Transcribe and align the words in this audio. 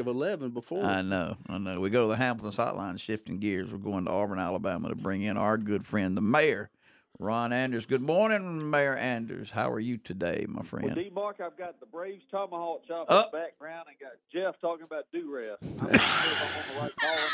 of 0.00 0.06
eleven 0.08 0.50
before. 0.50 0.82
I 0.84 1.02
know, 1.02 1.36
I 1.48 1.58
know. 1.58 1.78
We 1.80 1.90
go 1.90 2.02
to 2.06 2.08
the 2.08 2.16
Hamilton's 2.16 2.56
hotline, 2.56 2.98
shifting 2.98 3.38
gears. 3.38 3.70
We're 3.72 3.78
going 3.78 4.06
to 4.06 4.10
Auburn, 4.10 4.38
Alabama, 4.40 4.88
to 4.88 4.94
bring 4.96 5.22
in 5.22 5.36
our 5.36 5.56
good 5.56 5.84
friend, 5.86 6.16
the 6.16 6.20
mayor, 6.20 6.70
Ron 7.18 7.52
Anders. 7.52 7.86
Good 7.86 8.00
morning, 8.02 8.70
Mayor 8.70 8.96
Anders. 8.96 9.50
How 9.52 9.70
are 9.70 9.78
you 9.80 9.98
today, 9.98 10.46
my 10.48 10.62
friend? 10.62 10.86
Well, 10.86 10.94
D 10.94 11.10
Mark, 11.14 11.40
I've 11.44 11.56
got 11.56 11.78
the 11.78 11.86
Braves 11.86 12.24
tomahawk 12.30 12.86
chop 12.88 13.06
Oh. 13.08 13.18
in 13.20 13.24
the 13.30 13.38
background 13.38 13.86
and 13.88 13.98
got 14.00 14.12
Jeff 14.32 14.60
talking 14.60 14.84
about 14.84 15.04
do 15.12 15.32
rest. 15.32 15.62
I'm 15.62 15.76
not 15.76 16.00
sure 16.00 16.32
if 16.32 16.42
I'm 16.42 16.58
on 16.58 16.74
the 16.74 16.80
right 16.80 16.96
call 16.96 17.14
or 17.14 17.30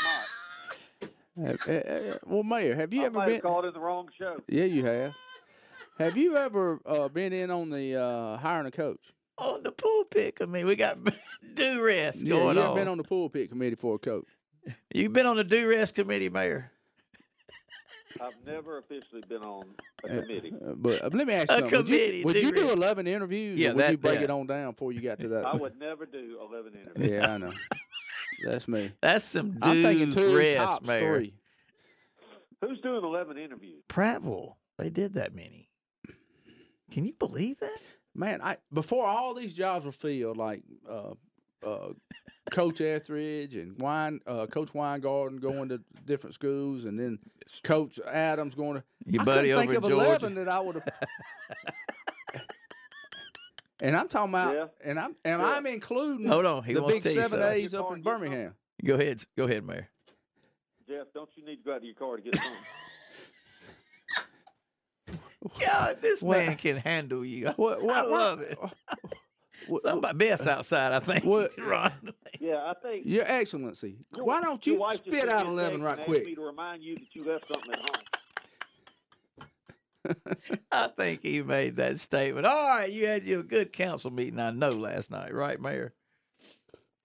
not. 2.09 2.19
Well, 2.25 2.43
Mayor, 2.43 2.75
have 2.75 2.93
you 2.93 3.03
I 3.03 3.05
ever 3.05 3.19
been? 3.25 3.33
have 3.35 3.41
called 3.43 3.65
in 3.65 3.73
the 3.73 3.79
wrong 3.79 4.09
show. 4.17 4.41
Yeah, 4.47 4.65
you 4.65 4.85
have. 4.85 5.13
Have 5.99 6.17
you 6.17 6.35
ever 6.37 6.79
uh, 6.85 7.07
been 7.07 7.33
in 7.33 7.49
on 7.51 7.69
the 7.69 7.95
uh, 7.95 8.37
hiring 8.37 8.67
a 8.67 8.71
coach? 8.71 8.99
On 9.37 9.63
the 9.63 9.71
pulpit. 9.71 10.37
I 10.41 10.45
mean, 10.45 10.65
we 10.65 10.75
got 10.75 10.97
do 11.53 11.85
rest 11.85 12.23
Yeah, 12.25 12.31
going 12.35 12.49
on. 12.49 12.55
you 12.55 12.61
ever 12.61 12.69
on. 12.71 12.75
been 12.75 12.87
on 12.87 12.97
the 12.97 13.03
pulpit 13.03 13.49
committee 13.49 13.75
for 13.75 13.95
a 13.95 13.99
coach? 13.99 14.25
You've 14.93 15.13
been 15.13 15.25
on 15.25 15.37
the 15.37 15.43
do 15.43 15.67
rest 15.69 15.95
committee, 15.95 16.29
Mayor. 16.29 16.71
I've 18.19 18.33
never 18.45 18.79
officially 18.79 19.21
been 19.29 19.43
on 19.43 19.65
a 20.03 20.07
Uh, 20.07 20.21
committee. 20.21 20.51
Uh, 20.53 20.73
but 20.75 21.03
uh, 21.03 21.09
let 21.13 21.27
me 21.27 21.33
ask 21.33 21.49
you 21.51 21.55
A 21.55 21.59
something. 21.59 21.77
Would 21.77 21.87
you- 21.89 22.23
Would 22.25 22.35
you, 22.35 22.51
do 22.51 22.51
do 22.51 22.69
eleven 22.71 23.05
interviews? 23.07 23.59
Yeah, 23.59 23.71
or 23.71 23.75
would 23.75 23.91
you 23.91 23.97
break 23.97 24.15
that. 24.15 24.23
it 24.23 24.29
on 24.31 24.47
down 24.47 24.71
before 24.71 24.91
you 24.91 25.01
got 25.01 25.19
to 25.19 25.27
that? 25.29 25.45
I 25.45 25.55
would 25.55 25.77
never 25.79 26.05
do 26.07 26.39
11 26.49 26.73
interviews. 26.73 27.21
yeah, 27.21 27.31
I 27.33 27.37
know. 27.37 27.53
That's 28.45 28.67
me. 28.67 28.91
That's 29.01 29.23
some 29.23 29.51
do 29.51 29.57
I'm 29.61 29.81
thinking 29.83 30.13
two 30.13 30.35
rest, 30.35 30.57
tops 30.57 30.87
Mayor. 30.87 31.17
three. 31.17 31.33
Who's 32.61 32.81
doing 32.81 33.03
11 33.03 33.37
interviews? 33.37 33.83
Prattville, 33.87 34.55
they 34.79 34.89
did 34.89 35.13
that 35.13 35.35
many. 35.35 35.69
Can 36.91 37.05
you 37.05 37.13
believe 37.13 37.59
that? 37.59 37.77
Man, 38.17 38.41
I 38.41 38.57
before 38.73 39.05
all 39.05 39.33
these 39.35 39.53
jobs 39.53 39.85
were 39.85 39.91
filled, 39.91 40.37
like 40.37 40.63
uh, 40.89 41.13
uh, 41.63 41.93
Coach 42.51 42.81
Etheridge 42.81 43.53
and 43.55 43.79
Wine, 43.79 44.21
uh, 44.25 44.47
Coach 44.47 44.73
Weingarten 44.73 45.37
going 45.37 45.69
to 45.69 45.81
different 46.05 46.33
schools, 46.33 46.85
and 46.85 46.99
then 46.99 47.19
Coach 47.63 47.99
Adams 48.05 48.55
going 48.55 48.77
to. 48.77 48.83
Your 49.05 49.21
I 49.21 49.25
buddy 49.25 49.49
couldn't 49.49 49.53
over 49.53 49.61
think 49.61 49.71
in 49.71 49.77
of 49.77 49.89
Georgia. 49.91 50.09
eleven 50.09 50.35
that 50.35 50.49
I 50.49 50.59
would 50.59 50.75
have. 50.75 50.87
and 53.81 53.95
I'm 53.95 54.07
talking 54.07 54.29
about, 54.33 54.55
Yeah. 54.55 54.65
and 54.83 54.99
I'm 54.99 55.15
and 55.23 55.39
Yeah. 55.41 55.47
I'm 55.55 55.65
including 55.67 56.27
Hold 56.27 56.45
on, 56.45 56.63
he 56.63 56.73
the 56.73 56.81
wants 56.81 56.95
big 56.95 57.03
to 57.03 57.09
tell 57.09 57.15
you 57.15 57.21
seven 57.29 57.39
something. 57.41 57.59
A's 57.63 57.73
up 57.75 57.91
in 57.91 58.01
Get 58.01 58.09
on. 58.11 58.19
Birmingham. 58.19 58.55
Go 58.83 58.95
ahead, 58.95 59.23
go 59.37 59.43
ahead, 59.45 59.63
Mayor. 59.65 59.89
Jeff, 60.87 61.07
don't 61.13 61.29
you 61.35 61.45
need 61.45 61.57
to 61.57 61.63
go 61.63 61.75
out 61.75 61.81
to 61.81 61.85
your 61.85 61.95
car 61.95 62.15
to 62.15 62.21
get 62.23 62.35
some? 62.37 62.51
God, 65.65 65.97
this 66.01 66.21
What- 66.23 66.37
man 66.39 66.55
can 66.57 66.77
handle 66.77 67.23
you. 67.25 67.47
What- 67.55 67.79
I 67.91 68.01
love 68.03 68.41
it. 68.41 68.57
What- 69.67 69.83
Somebody 69.83 70.17
best 70.17 70.47
outside, 70.47 70.93
I 70.93 70.99
think. 70.99 71.25
What- 71.25 71.51
Ron. 71.57 71.91
yeah, 72.39 72.63
I 72.65 72.73
think. 72.81 73.05
Your 73.05 73.23
Excellency, 73.25 73.97
your- 74.15 74.23
why 74.25 74.39
don't 74.41 74.65
you 74.65 74.81
spit 74.93 75.31
out 75.31 75.45
eleven 75.45 75.81
right 75.81 76.05
quick? 76.05 76.25
me 76.25 76.35
to 76.35 76.41
remind 76.41 76.83
you 76.83 76.95
that 76.95 77.13
you 77.13 77.23
left 77.25 77.47
something 77.47 77.73
at 77.73 77.79
home. 77.79 78.03
I 80.71 80.87
think 80.95 81.21
he 81.23 81.41
made 81.41 81.75
that 81.77 81.99
statement. 81.99 82.45
All 82.45 82.69
right, 82.69 82.89
you 82.89 83.07
had 83.07 83.23
your 83.23 83.43
good 83.43 83.73
council 83.73 84.09
meeting, 84.09 84.39
I 84.39 84.51
know, 84.51 84.69
last 84.71 85.11
night, 85.11 85.33
right, 85.33 85.59
Mayor? 85.59 85.93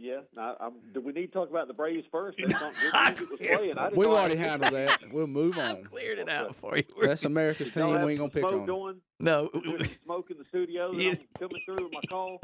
Yeah. 0.04 0.22
Now, 0.34 0.56
I'm, 0.58 0.72
do 0.92 1.00
we 1.00 1.12
need 1.12 1.26
to 1.28 1.32
talk 1.32 1.48
about 1.48 1.68
the 1.68 1.74
Braves 1.74 2.04
first? 2.10 2.36
You 2.36 2.48
There's 2.48 2.60
know, 2.60 2.72
something 2.72 3.16
good 3.18 3.30
was 3.30 3.38
playing. 3.38 3.78
I 3.78 3.88
We've 3.94 4.08
already 4.08 4.36
handled 4.36 4.72
that. 4.74 4.98
We'll 5.12 5.28
move 5.28 5.56
I've 5.60 5.76
on. 5.76 5.84
cleared 5.84 6.18
it 6.18 6.28
out 6.28 6.56
for 6.56 6.76
you. 6.76 6.82
That's 7.00 7.22
America's 7.24 7.70
team. 7.70 7.86
We 7.88 7.94
ain't 7.94 8.02
gonna 8.02 8.16
some 8.18 8.30
pick 8.30 8.40
smoke 8.42 8.54
on. 8.54 8.66
going? 8.66 8.96
no, 9.20 9.48
There's 9.54 9.90
some 9.90 9.98
smoke 10.04 10.30
in 10.32 10.38
the 10.38 10.44
studio 10.46 10.90
Yeah. 10.92 11.14
Coming 11.38 11.62
through 11.64 11.84
with 11.84 11.94
my 11.94 12.00
call. 12.08 12.40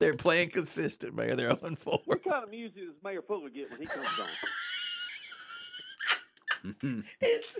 they're 0.00 0.16
playing 0.16 0.50
consistent, 0.50 1.14
Mayor. 1.14 1.36
They're 1.36 1.52
on 1.64 1.76
four. 1.76 2.00
What 2.06 2.24
kind 2.24 2.42
of 2.42 2.50
music 2.50 2.78
does 2.84 2.94
Mayor 3.04 3.22
Fuller 3.22 3.48
get 3.50 3.70
when 3.70 3.80
he 3.82 3.86
comes 3.86 4.08
on? 4.18 4.26
It's, 7.20 7.58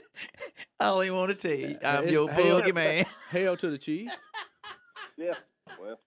I 0.81 0.89
only 0.91 1.11
want 1.11 1.31
to 1.31 1.37
tell 1.37 1.57
you, 1.57 1.77
uh, 1.83 1.87
I'm 1.89 1.99
It's- 1.99 2.13
your 2.13 2.29
hey, 2.31 2.43
boogie 2.43 2.75
man. 2.75 3.05
Hail 3.31 3.57
to 3.57 3.71
the 3.71 3.79
chief. 3.79 4.11
Yeah. 5.17 5.35
Well, 5.81 5.99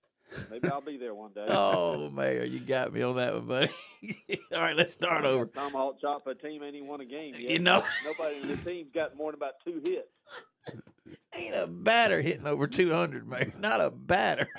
maybe 0.49 0.69
I'll 0.69 0.81
be 0.81 0.97
there 0.97 1.13
one 1.13 1.31
day. 1.33 1.45
Oh, 1.47 2.09
Mayor, 2.09 2.43
you 2.43 2.59
got 2.59 2.93
me 2.93 3.01
on 3.01 3.15
that 3.15 3.33
one, 3.33 3.45
buddy. 3.45 3.71
All 4.53 4.59
right, 4.59 4.75
let's 4.75 4.93
start 4.93 5.25
over. 5.25 5.45
Tomahawk 5.45 5.99
chop 6.01 6.27
a 6.27 6.35
team 6.35 6.63
ain't 6.63 6.75
even 6.75 6.87
won 6.87 7.01
a 7.01 7.05
game 7.05 7.33
yet. 7.37 7.51
You 7.51 7.59
know, 7.59 7.83
Nobody 8.05 8.41
in 8.41 8.47
the 8.47 8.57
team's 8.57 8.91
got 8.93 9.15
more 9.15 9.31
than 9.31 9.39
about 9.39 9.53
two 9.65 9.81
hits. 9.83 10.81
ain't 11.35 11.55
a 11.55 11.67
batter 11.67 12.21
hitting 12.21 12.47
over 12.47 12.67
200, 12.67 13.27
Mayor. 13.27 13.53
Not 13.59 13.81
a 13.81 13.89
batter. 13.91 14.47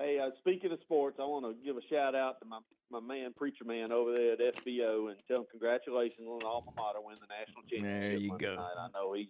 Hey, 0.00 0.18
uh, 0.18 0.30
speaking 0.38 0.72
of 0.72 0.78
sports, 0.80 1.18
I 1.20 1.24
want 1.24 1.44
to 1.44 1.52
give 1.62 1.76
a 1.76 1.82
shout 1.92 2.14
out 2.14 2.40
to 2.40 2.46
my, 2.48 2.60
my 2.90 3.00
man, 3.00 3.34
preacher 3.36 3.66
man 3.66 3.92
over 3.92 4.14
there 4.16 4.32
at 4.32 4.38
SBO, 4.38 5.10
and 5.10 5.16
tell 5.28 5.40
him 5.40 5.44
congratulations 5.50 6.26
on 6.26 6.38
the 6.38 6.46
alma 6.46 6.70
mater 6.74 7.00
winning 7.04 7.20
the 7.20 7.28
national 7.28 7.60
championship. 7.68 8.00
There 8.00 8.16
you 8.16 8.38
go. 8.38 8.56
Night. 8.56 8.80
I 8.80 8.88
know 8.94 9.12
he's 9.12 9.28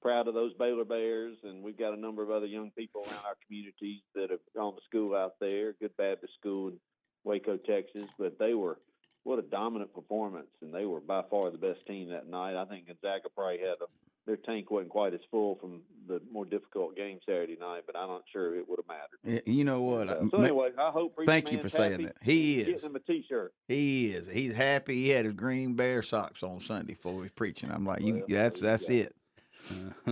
proud 0.00 0.28
of 0.28 0.34
those 0.34 0.52
Baylor 0.54 0.84
Bears, 0.84 1.36
and 1.44 1.62
we've 1.62 1.78
got 1.78 1.94
a 1.94 2.00
number 2.00 2.22
of 2.22 2.30
other 2.30 2.46
young 2.46 2.70
people 2.70 3.02
around 3.02 3.24
our 3.26 3.36
communities 3.46 4.02
that 4.14 4.30
have 4.30 4.40
gone 4.54 4.74
to 4.74 4.82
school 4.84 5.14
out 5.14 5.34
there, 5.40 5.74
Good 5.80 5.96
Baptist 5.96 6.34
School 6.38 6.68
in 6.68 6.78
Waco, 7.24 7.56
Texas. 7.56 8.06
But 8.18 8.38
they 8.38 8.54
were 8.54 8.78
what 9.24 9.38
a 9.38 9.42
dominant 9.42 9.94
performance, 9.94 10.50
and 10.62 10.74
they 10.74 10.86
were 10.86 11.00
by 11.00 11.22
far 11.30 11.50
the 11.50 11.58
best 11.58 11.86
team 11.86 12.10
that 12.10 12.28
night. 12.28 12.56
I 12.56 12.64
think 12.64 12.86
Gonzaga 12.86 13.28
probably 13.34 13.58
had 13.58 13.76
a 13.82 13.86
their 14.26 14.36
tank 14.36 14.70
wasn't 14.70 14.90
quite 14.90 15.14
as 15.14 15.20
full 15.30 15.56
from 15.56 15.80
the 16.06 16.20
more 16.30 16.44
difficult 16.44 16.96
game 16.96 17.18
Saturday 17.26 17.56
night, 17.58 17.82
but 17.86 17.96
I'm 17.96 18.08
not 18.08 18.22
sure 18.32 18.54
it 18.54 18.68
would 18.68 18.78
have 18.78 18.86
mattered. 18.86 19.42
You 19.46 19.64
know 19.64 19.82
what? 19.82 20.08
Uh, 20.08 20.28
so 20.30 20.42
anyway, 20.42 20.70
I 20.78 20.90
hope. 20.90 21.16
Preacher 21.16 21.30
Thank 21.30 21.52
you 21.52 21.60
for 21.60 21.68
saying 21.68 22.02
that. 22.02 22.16
He 22.22 22.60
is. 22.60 22.66
Getting 22.66 22.90
him 22.90 22.96
a 22.96 23.00
T-shirt. 23.00 23.52
He 23.66 24.12
is. 24.12 24.26
He's 24.26 24.54
happy. 24.54 24.94
He 24.94 25.08
had 25.08 25.24
his 25.24 25.34
green 25.34 25.74
bear 25.74 26.02
socks 26.02 26.42
on 26.42 26.60
Sunday 26.60 26.86
before 26.86 27.22
he's 27.22 27.32
preaching. 27.32 27.70
I'm 27.72 27.84
like, 27.84 28.02
you. 28.02 28.14
Well, 28.14 28.24
That's 28.28 28.60
you 28.60 28.66
that's 28.66 28.88
go. 28.88 28.94
it. 28.94 29.16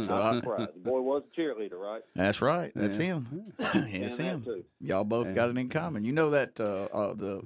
So 0.05 0.15
I- 0.15 0.41
The 0.41 0.73
boy 0.77 1.01
was 1.01 1.23
a 1.37 1.41
cheerleader, 1.41 1.79
right? 1.79 2.03
That's 2.15 2.41
right. 2.43 2.73
That's 2.75 2.99
Yeah. 2.99 3.05
him. 3.07 3.53
it's 3.59 4.19
And 4.19 4.27
that 4.27 4.33
him. 4.35 4.45
too. 4.45 4.65
Y'all 4.81 5.05
both 5.05 5.29
Yeah. 5.29 5.33
got 5.35 5.51
it 5.51 5.59
in 5.59 5.69
common. 5.69 6.05
You 6.05 6.13
know 6.13 6.31
that 6.31 6.59
uh, 6.61 6.85
uh, 6.93 7.15
the 7.15 7.41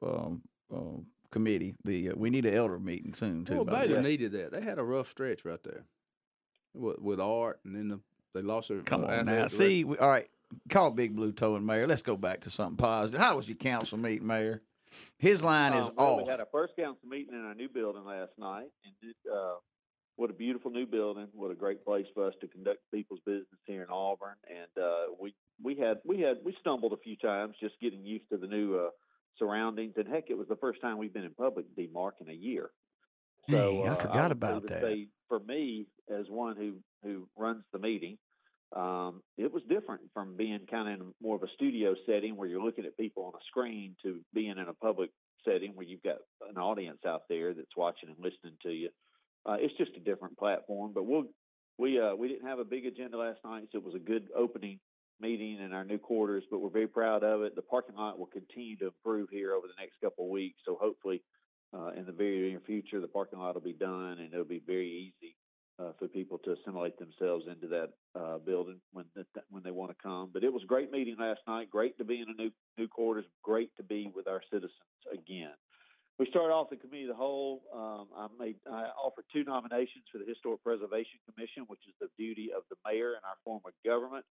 the 0.00 0.06
um, 0.06 0.42
uh, 0.74 1.00
committee. 1.30 1.74
The 1.84 2.10
uh, 2.10 2.12
we 2.16 2.30
need 2.30 2.46
an 2.46 2.54
elder 2.54 2.78
meeting 2.78 3.14
soon 3.14 3.44
too. 3.44 3.56
Well, 3.56 3.64
by 3.64 3.82
the 3.82 3.88
Baylor 3.88 4.02
way. 4.02 4.08
needed 4.10 4.32
that. 4.32 4.52
They 4.52 4.60
had 4.62 4.78
a 4.78 4.84
rough 4.84 5.10
stretch 5.10 5.44
right 5.44 5.62
there 5.62 5.84
with, 6.74 6.98
with 7.00 7.20
Art, 7.20 7.60
and 7.64 7.74
then 7.76 7.88
the, 7.88 8.00
they 8.34 8.42
lost 8.42 8.68
their. 8.68 8.80
Come 8.80 9.04
uh, 9.04 9.08
on 9.08 9.26
now. 9.26 9.32
director. 9.32 9.48
See, 9.56 9.84
we, 9.84 9.96
all 9.98 10.08
right. 10.08 10.28
Call 10.68 10.90
Big 10.90 11.16
Blue 11.16 11.32
Toe 11.32 11.56
and 11.56 11.66
Mayor. 11.66 11.86
Let's 11.86 12.02
go 12.02 12.14
back 12.16 12.40
to 12.42 12.50
something 12.50 12.76
positive. 12.76 13.20
How 13.20 13.36
was 13.36 13.48
your 13.48 13.56
council 13.56 13.96
meeting, 13.98 14.26
Mayor? 14.26 14.60
His 15.16 15.42
line 15.42 15.72
is 15.72 15.88
Um, 15.88 15.94
well, 15.96 16.06
off. 16.18 16.22
We 16.24 16.28
had 16.30 16.40
our 16.40 16.48
first 16.52 16.76
council 16.76 17.08
meeting 17.08 17.32
in 17.34 17.40
our 17.46 17.54
new 17.54 17.70
building 17.70 18.04
last 18.04 18.32
night, 18.36 18.66
and 18.84 19.10
it, 19.10 19.16
uh, 19.32 19.54
what 20.16 20.30
a 20.30 20.34
beautiful 20.34 20.70
new 20.70 20.86
building! 20.86 21.28
What 21.32 21.50
a 21.50 21.54
great 21.54 21.84
place 21.84 22.06
for 22.14 22.26
us 22.26 22.34
to 22.40 22.48
conduct 22.48 22.80
people's 22.92 23.20
business 23.24 23.46
here 23.64 23.82
in 23.82 23.88
Auburn. 23.90 24.36
And 24.48 24.84
uh, 24.84 25.14
we 25.20 25.34
we 25.62 25.76
had 25.76 25.98
we 26.04 26.20
had 26.20 26.38
we 26.44 26.54
stumbled 26.60 26.92
a 26.92 26.98
few 26.98 27.16
times 27.16 27.54
just 27.60 27.74
getting 27.80 28.04
used 28.04 28.28
to 28.30 28.36
the 28.36 28.46
new 28.46 28.76
uh, 28.76 28.90
surroundings. 29.38 29.94
And 29.96 30.06
heck, 30.08 30.24
it 30.28 30.36
was 30.36 30.48
the 30.48 30.56
first 30.56 30.80
time 30.80 30.98
we've 30.98 31.12
been 31.12 31.24
in 31.24 31.34
public, 31.34 31.66
D. 31.76 31.88
Mark, 31.92 32.16
in 32.20 32.28
a 32.28 32.34
year. 32.34 32.70
So 33.50 33.56
Dang, 33.56 33.88
I 33.88 33.92
uh, 33.92 33.96
forgot 33.96 34.32
about 34.32 34.66
that. 34.68 34.82
Say, 34.82 35.08
for 35.28 35.40
me, 35.40 35.86
as 36.10 36.26
one 36.28 36.56
who 36.56 36.74
who 37.02 37.28
runs 37.36 37.64
the 37.72 37.78
meeting, 37.78 38.18
um, 38.76 39.22
it 39.36 39.52
was 39.52 39.62
different 39.68 40.02
from 40.14 40.36
being 40.36 40.60
kind 40.70 40.88
of 40.88 41.00
in 41.00 41.14
more 41.20 41.36
of 41.36 41.42
a 41.42 41.52
studio 41.54 41.94
setting 42.06 42.36
where 42.36 42.48
you're 42.48 42.62
looking 42.62 42.84
at 42.84 42.96
people 42.96 43.24
on 43.24 43.32
a 43.34 43.44
screen 43.48 43.96
to 44.02 44.20
being 44.32 44.50
in 44.50 44.68
a 44.68 44.74
public 44.74 45.10
setting 45.44 45.72
where 45.74 45.86
you've 45.86 46.02
got 46.02 46.18
an 46.48 46.56
audience 46.56 47.00
out 47.06 47.22
there 47.28 47.52
that's 47.54 47.76
watching 47.76 48.08
and 48.08 48.18
listening 48.18 48.56
to 48.62 48.70
you. 48.70 48.88
Uh, 49.44 49.56
it's 49.58 49.76
just 49.76 49.96
a 49.96 50.00
different 50.00 50.36
platform, 50.38 50.92
but 50.94 51.04
we'll 51.04 51.24
we 51.78 52.00
uh, 52.00 52.14
we 52.14 52.28
didn't 52.28 52.46
have 52.46 52.58
a 52.58 52.64
big 52.64 52.86
agenda 52.86 53.16
last 53.16 53.40
night, 53.44 53.64
so 53.72 53.78
it 53.78 53.84
was 53.84 53.94
a 53.94 53.98
good 53.98 54.28
opening 54.36 54.78
meeting 55.20 55.60
in 55.60 55.72
our 55.72 55.84
new 55.84 55.98
quarters. 55.98 56.44
But 56.50 56.60
we're 56.60 56.70
very 56.70 56.88
proud 56.88 57.24
of 57.24 57.42
it. 57.42 57.56
The 57.56 57.62
parking 57.62 57.96
lot 57.96 58.18
will 58.18 58.26
continue 58.26 58.76
to 58.78 58.86
improve 58.86 59.28
here 59.30 59.52
over 59.54 59.66
the 59.66 59.80
next 59.80 59.94
couple 60.02 60.26
of 60.26 60.30
weeks, 60.30 60.60
so 60.64 60.78
hopefully 60.80 61.22
uh, 61.74 61.90
in 61.96 62.06
the 62.06 62.12
very 62.12 62.50
near 62.50 62.60
future, 62.60 63.00
the 63.00 63.08
parking 63.08 63.38
lot 63.38 63.54
will 63.54 63.62
be 63.62 63.72
done, 63.72 64.18
and 64.18 64.32
it'll 64.32 64.44
be 64.44 64.62
very 64.66 64.88
easy 64.88 65.34
uh, 65.78 65.92
for 65.98 66.06
people 66.06 66.38
to 66.44 66.52
assimilate 66.52 66.98
themselves 66.98 67.46
into 67.50 67.66
that 67.66 67.88
uh, 68.14 68.38
building 68.38 68.80
when 68.92 69.06
the, 69.14 69.24
when 69.50 69.62
they 69.62 69.70
want 69.70 69.90
to 69.90 69.96
come. 70.02 70.30
But 70.32 70.44
it 70.44 70.52
was 70.52 70.62
a 70.62 70.66
great 70.66 70.90
meeting 70.92 71.16
last 71.18 71.40
night. 71.46 71.70
Great 71.70 71.96
to 71.98 72.04
be 72.04 72.20
in 72.20 72.28
a 72.28 72.40
new 72.40 72.50
new 72.78 72.88
quarters. 72.88 73.24
Great 73.42 73.70
to 73.76 73.82
be 73.82 74.10
with 74.14 74.28
our 74.28 74.42
citizens 74.52 74.72
again. 75.12 75.54
We 76.18 76.26
started 76.26 76.52
off 76.52 76.70
the 76.70 76.76
committee 76.76 77.04
of 77.04 77.08
the 77.08 77.14
whole. 77.14 77.62
Um, 77.74 78.06
I 78.16 78.26
made 78.38 78.56
I 78.70 78.92
offered 78.94 79.24
two 79.32 79.44
nominations 79.44 80.04
for 80.12 80.18
the 80.18 80.26
Historic 80.26 80.62
Preservation 80.62 81.18
Commission, 81.28 81.64
which 81.66 81.80
is 81.88 81.94
the 82.00 82.08
duty 82.18 82.50
of 82.54 82.62
the 82.70 82.76
mayor 82.86 83.10
in 83.10 83.22
our 83.24 83.36
form 83.44 83.62
of 83.64 83.72
government. 83.84 84.24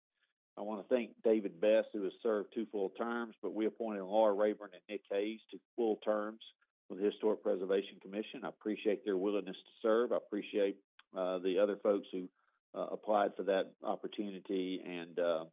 I 0.58 0.62
want 0.62 0.88
to 0.88 0.94
thank 0.94 1.12
David 1.24 1.60
Best, 1.60 1.90
who 1.94 2.04
has 2.04 2.14
served 2.22 2.50
two 2.54 2.68
full 2.72 2.90
terms, 2.90 3.36
but 3.42 3.54
we 3.54 3.66
appointed 3.66 4.04
Laura 4.04 4.34
Rayburn 4.34 4.70
and 4.74 4.82
Nick 4.90 5.02
Hayes 5.12 5.40
to 5.52 5.60
full 5.76 5.98
terms 5.98 6.42
with 6.90 7.00
the 7.00 7.06
Historic 7.06 7.42
Preservation 7.42 7.98
Commission. 8.02 8.42
I 8.44 8.50
appreciate 8.50 9.04
their 9.06 9.18
willingness 9.18 9.56
to 9.56 9.72
serve. 9.82 10.12
I 10.12 10.18
appreciate 10.18 10.78
uh, 11.18 11.40
the 11.40 11.58
other 11.58 11.78
folks 11.82 12.08
who 12.12 12.28
uh, 12.76 12.88
applied 12.92 13.32
for 13.36 13.44
that 13.44 13.72
opportunity, 13.84 14.82
and 14.86 15.18
uh, 15.20 15.46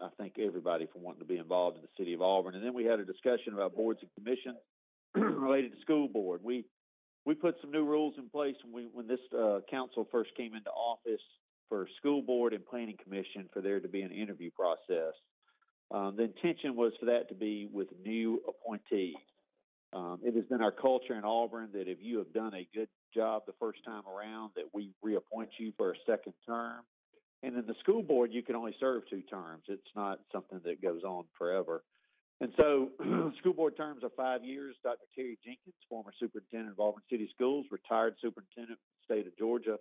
I 0.00 0.08
thank 0.18 0.38
everybody 0.38 0.86
for 0.92 0.98
wanting 0.98 1.20
to 1.20 1.26
be 1.26 1.36
involved 1.36 1.76
in 1.76 1.82
the 1.82 1.88
city 1.96 2.14
of 2.14 2.22
Auburn. 2.22 2.54
And 2.54 2.64
then 2.64 2.74
we 2.74 2.84
had 2.84 3.00
a 3.00 3.04
discussion 3.04 3.52
about 3.52 3.76
boards 3.76 4.00
and 4.02 4.10
commissions. 4.14 4.58
related 5.38 5.72
to 5.72 5.80
school 5.80 6.08
board. 6.08 6.40
We 6.42 6.64
we 7.24 7.34
put 7.34 7.56
some 7.60 7.70
new 7.70 7.84
rules 7.84 8.14
in 8.18 8.28
place 8.28 8.56
when 8.64 8.84
we 8.84 8.90
when 8.92 9.06
this 9.06 9.20
uh, 9.38 9.60
council 9.70 10.08
first 10.10 10.30
came 10.36 10.54
into 10.54 10.70
office 10.70 11.20
for 11.68 11.86
school 11.98 12.22
board 12.22 12.52
and 12.52 12.64
planning 12.64 12.96
commission 13.02 13.48
for 13.52 13.60
there 13.60 13.80
to 13.80 13.88
be 13.88 14.02
an 14.02 14.12
interview 14.12 14.50
process. 14.50 15.14
Um, 15.90 16.16
the 16.16 16.24
intention 16.24 16.76
was 16.76 16.92
for 17.00 17.06
that 17.06 17.28
to 17.28 17.34
be 17.34 17.68
with 17.72 17.88
new 18.04 18.42
appointees. 18.48 19.14
Um, 19.92 20.20
it 20.22 20.34
has 20.34 20.44
been 20.44 20.60
our 20.60 20.72
culture 20.72 21.14
in 21.14 21.24
Auburn 21.24 21.70
that 21.72 21.88
if 21.88 21.98
you 22.00 22.18
have 22.18 22.32
done 22.32 22.54
a 22.54 22.68
good 22.74 22.88
job 23.14 23.42
the 23.46 23.54
first 23.58 23.78
time 23.86 24.02
around, 24.06 24.52
that 24.56 24.66
we 24.74 24.92
reappoint 25.02 25.48
you 25.58 25.72
for 25.78 25.92
a 25.92 25.96
second 26.06 26.34
term. 26.46 26.82
And 27.42 27.56
in 27.56 27.66
the 27.66 27.74
school 27.80 28.02
board, 28.02 28.30
you 28.32 28.42
can 28.42 28.54
only 28.56 28.74
serve 28.78 29.02
two 29.08 29.22
terms. 29.22 29.62
It's 29.68 29.82
not 29.96 30.20
something 30.32 30.60
that 30.64 30.82
goes 30.82 31.04
on 31.04 31.24
forever. 31.38 31.82
And 32.40 32.52
so, 32.56 32.90
school 33.38 33.52
board 33.52 33.76
terms 33.76 34.04
are 34.04 34.10
five 34.16 34.44
years. 34.44 34.76
Dr. 34.84 35.06
Terry 35.14 35.38
Jenkins, 35.44 35.74
former 35.88 36.12
superintendent 36.20 36.72
of 36.72 36.80
Auburn 36.80 37.02
City 37.10 37.28
Schools, 37.34 37.66
retired 37.70 38.14
superintendent 38.22 38.78
of 38.78 38.78
the 38.78 39.14
state 39.14 39.26
of 39.26 39.36
Georgia, 39.36 39.76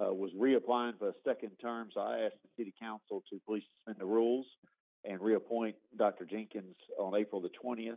uh, 0.00 0.12
was 0.12 0.30
reapplying 0.32 0.98
for 0.98 1.10
a 1.10 1.14
second 1.26 1.50
term. 1.60 1.90
So 1.92 2.00
I 2.00 2.20
asked 2.20 2.40
the 2.42 2.48
city 2.56 2.74
council 2.80 3.22
to 3.30 3.40
please 3.46 3.64
suspend 3.76 4.00
the 4.00 4.06
rules 4.06 4.46
and 5.04 5.20
reappoint 5.20 5.76
Dr. 5.96 6.24
Jenkins 6.24 6.76
on 6.98 7.14
April 7.16 7.40
the 7.40 7.50
20th. 7.62 7.96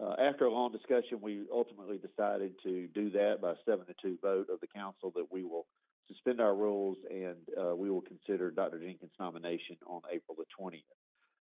Uh, 0.00 0.14
after 0.20 0.44
a 0.44 0.52
long 0.52 0.70
discussion, 0.70 1.18
we 1.20 1.42
ultimately 1.52 1.98
decided 1.98 2.52
to 2.62 2.86
do 2.88 3.10
that 3.10 3.40
by 3.40 3.52
a 3.52 3.56
seven 3.64 3.84
to 3.86 3.94
two 4.00 4.16
vote 4.22 4.48
of 4.52 4.60
the 4.60 4.66
council 4.68 5.12
that 5.16 5.26
we 5.30 5.42
will 5.42 5.66
suspend 6.06 6.40
our 6.40 6.54
rules 6.54 6.96
and 7.10 7.36
uh, 7.60 7.74
we 7.74 7.90
will 7.90 8.02
consider 8.02 8.50
Dr. 8.50 8.78
Jenkins' 8.78 9.10
nomination 9.18 9.76
on 9.86 10.00
April 10.12 10.36
the 10.36 10.44
20th. 10.58 10.82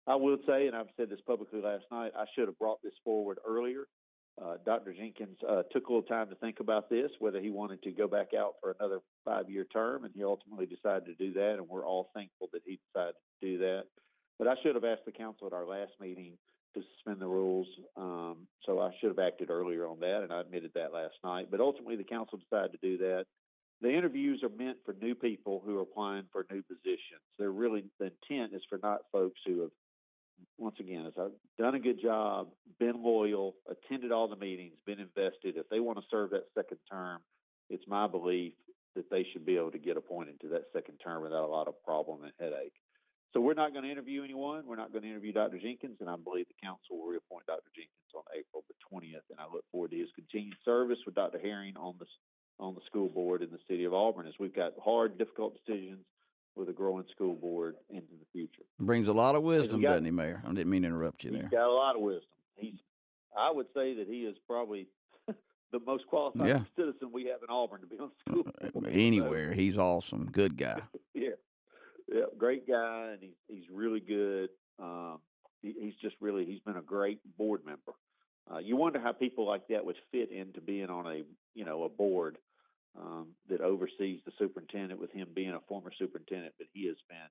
I 0.08 0.14
will 0.14 0.38
say, 0.46 0.66
and 0.66 0.74
I've 0.74 0.86
said 0.96 1.10
this 1.10 1.20
publicly 1.26 1.60
last 1.60 1.84
night, 1.92 2.12
I 2.16 2.24
should 2.34 2.48
have 2.48 2.58
brought 2.58 2.82
this 2.82 2.94
forward 3.04 3.38
earlier. 3.46 3.84
Uh, 4.42 4.54
Dr. 4.64 4.94
Jenkins 4.94 5.36
uh, 5.46 5.62
took 5.70 5.86
a 5.88 5.92
little 5.92 6.08
time 6.08 6.28
to 6.30 6.34
think 6.36 6.60
about 6.60 6.88
this, 6.88 7.10
whether 7.18 7.40
he 7.40 7.50
wanted 7.50 7.82
to 7.82 7.90
go 7.90 8.08
back 8.08 8.28
out 8.38 8.54
for 8.62 8.74
another 8.78 9.00
five 9.24 9.50
year 9.50 9.66
term, 9.70 10.04
and 10.04 10.14
he 10.14 10.24
ultimately 10.24 10.64
decided 10.64 11.04
to 11.06 11.14
do 11.14 11.34
that, 11.34 11.56
and 11.58 11.68
we're 11.68 11.84
all 11.84 12.10
thankful 12.14 12.48
that 12.52 12.62
he 12.64 12.78
decided 12.88 13.14
to 13.40 13.46
do 13.46 13.58
that. 13.58 13.84
But 14.38 14.48
I 14.48 14.54
should 14.62 14.76
have 14.76 14.84
asked 14.84 15.04
the 15.04 15.12
council 15.12 15.48
at 15.48 15.52
our 15.52 15.66
last 15.66 15.92
meeting 16.00 16.38
to 16.74 16.82
suspend 16.94 17.20
the 17.20 17.26
rules. 17.26 17.66
Um, 17.96 18.46
so 18.64 18.80
I 18.80 18.92
should 19.00 19.08
have 19.08 19.18
acted 19.18 19.50
earlier 19.50 19.86
on 19.86 20.00
that, 20.00 20.22
and 20.22 20.32
I 20.32 20.40
admitted 20.40 20.70
that 20.74 20.92
last 20.92 21.14
night. 21.24 21.48
But 21.50 21.60
ultimately, 21.60 21.96
the 21.96 22.04
council 22.04 22.38
decided 22.38 22.72
to 22.72 22.78
do 22.78 22.98
that. 22.98 23.24
The 23.80 23.94
interviews 23.94 24.42
are 24.42 24.48
meant 24.48 24.78
for 24.84 24.94
new 24.94 25.14
people 25.14 25.62
who 25.64 25.78
are 25.78 25.82
applying 25.82 26.24
for 26.32 26.46
new 26.50 26.62
positions. 26.62 27.22
They're 27.38 27.52
really 27.52 27.84
the 27.98 28.10
intent 28.30 28.54
is 28.54 28.62
for 28.68 28.78
not 28.82 29.02
folks 29.12 29.40
who 29.46 29.60
have, 29.62 29.70
once 30.58 30.76
again, 30.80 31.04
has 31.04 31.30
done 31.58 31.74
a 31.74 31.78
good 31.78 32.00
job, 32.00 32.48
been 32.78 33.02
loyal, 33.02 33.54
attended 33.70 34.12
all 34.12 34.28
the 34.28 34.36
meetings, 34.36 34.74
been 34.86 35.00
invested. 35.00 35.56
If 35.56 35.68
they 35.68 35.80
want 35.80 35.98
to 35.98 36.04
serve 36.10 36.30
that 36.30 36.46
second 36.54 36.78
term, 36.90 37.20
it's 37.70 37.84
my 37.86 38.06
belief 38.06 38.52
that 38.96 39.10
they 39.10 39.26
should 39.32 39.46
be 39.46 39.56
able 39.56 39.70
to 39.70 39.78
get 39.78 39.96
appointed 39.96 40.40
to 40.40 40.48
that 40.48 40.64
second 40.72 40.98
term 40.98 41.22
without 41.22 41.44
a 41.44 41.52
lot 41.52 41.68
of 41.68 41.74
problem 41.84 42.24
and 42.24 42.32
headache. 42.40 42.74
So 43.34 43.40
we're 43.40 43.54
not 43.54 43.72
going 43.72 43.84
to 43.84 43.90
interview 43.90 44.24
anyone. 44.24 44.64
We're 44.66 44.80
not 44.80 44.90
going 44.90 45.02
to 45.02 45.10
interview 45.10 45.32
Dr. 45.32 45.58
Jenkins, 45.58 45.98
and 46.00 46.08
I 46.08 46.16
believe 46.16 46.46
the 46.48 46.66
council 46.66 46.98
will 46.98 47.08
reappoint 47.08 47.46
Dr. 47.46 47.70
Jenkins 47.76 48.16
on 48.16 48.22
April 48.32 48.64
the 48.66 48.74
20th. 48.90 49.28
And 49.30 49.38
I 49.38 49.44
look 49.52 49.64
forward 49.70 49.90
to 49.90 49.98
his 49.98 50.08
continued 50.14 50.56
service 50.64 50.98
with 51.04 51.14
Dr. 51.14 51.38
Herring 51.38 51.76
on 51.76 51.94
the 51.98 52.06
on 52.60 52.74
the 52.74 52.80
school 52.86 53.08
board 53.08 53.40
in 53.40 53.50
the 53.50 53.62
city 53.68 53.84
of 53.84 53.94
Auburn, 53.94 54.26
as 54.26 54.34
we've 54.40 54.54
got 54.54 54.72
hard, 54.82 55.16
difficult 55.16 55.54
decisions 55.54 56.04
with 56.58 56.68
a 56.68 56.72
growing 56.72 57.04
school 57.12 57.34
board 57.34 57.76
into 57.88 58.12
the 58.18 58.26
future. 58.32 58.62
Brings 58.80 59.08
a 59.08 59.12
lot 59.12 59.34
of 59.36 59.42
wisdom, 59.42 59.80
got- 59.80 59.90
doesn't 59.90 60.04
he, 60.04 60.10
Mayor? 60.10 60.42
I 60.44 60.48
didn't 60.52 60.70
mean 60.70 60.82
to 60.82 60.88
interrupt 60.88 61.24
you 61.24 61.30
He's 61.30 61.42
there. 61.42 61.50
got 61.50 61.68
a 61.68 61.72
lot 61.72 61.94
of 61.96 62.02
wisdom. 62.02 62.28
He's, 62.56 62.74
I 63.38 63.50
would 63.52 63.66
say 63.74 63.94
that 63.94 64.08
he 64.08 64.22
is 64.24 64.36
probably 64.46 64.88
the 65.72 65.78
most 65.86 66.06
qualified 66.08 66.48
Yeah. 66.48 66.62
citizen 66.76 67.10
we 67.12 67.26
have 67.26 67.42
in 67.42 67.48
Auburn 67.48 67.80
to 67.82 67.86
be 67.86 67.96
on 67.98 68.10
the 68.26 68.32
school 68.32 68.42
board. 68.42 68.84
So, 68.84 68.90
Anywhere, 68.90 69.52
he's 69.52 69.78
awesome. 69.78 70.26
Good 70.32 70.56
guy. 70.56 70.80
yeah, 71.14 71.30
yeah, 72.12 72.22
great 72.36 72.66
guy, 72.68 73.10
and 73.12 73.22
he's 73.22 73.36
he's 73.48 73.70
really 73.72 74.00
good. 74.00 74.50
Um, 74.80 75.18
he, 75.62 75.74
he's 75.78 75.94
just 76.02 76.16
really 76.20 76.44
he's 76.44 76.60
been 76.60 76.76
a 76.76 76.82
great 76.82 77.20
board 77.38 77.64
member. 77.64 77.92
Uh, 78.52 78.58
you 78.58 78.76
wonder 78.76 78.98
how 78.98 79.12
people 79.12 79.46
like 79.46 79.68
that 79.68 79.84
would 79.84 79.96
fit 80.10 80.32
into 80.32 80.60
being 80.60 80.88
on 80.90 81.06
a 81.06 81.22
you 81.54 81.64
know 81.64 81.84
a 81.84 81.88
board 81.88 82.38
um, 82.96 83.28
that 83.48 83.60
oversees 83.60 84.20
the 84.24 84.32
superintendent, 84.38 85.00
with 85.00 85.12
him 85.12 85.28
being 85.34 85.50
a 85.50 85.60
former 85.68 85.90
superintendent. 85.98 86.54
But 86.58 86.68
he 86.72 86.86
has 86.86 86.96
been 87.08 87.28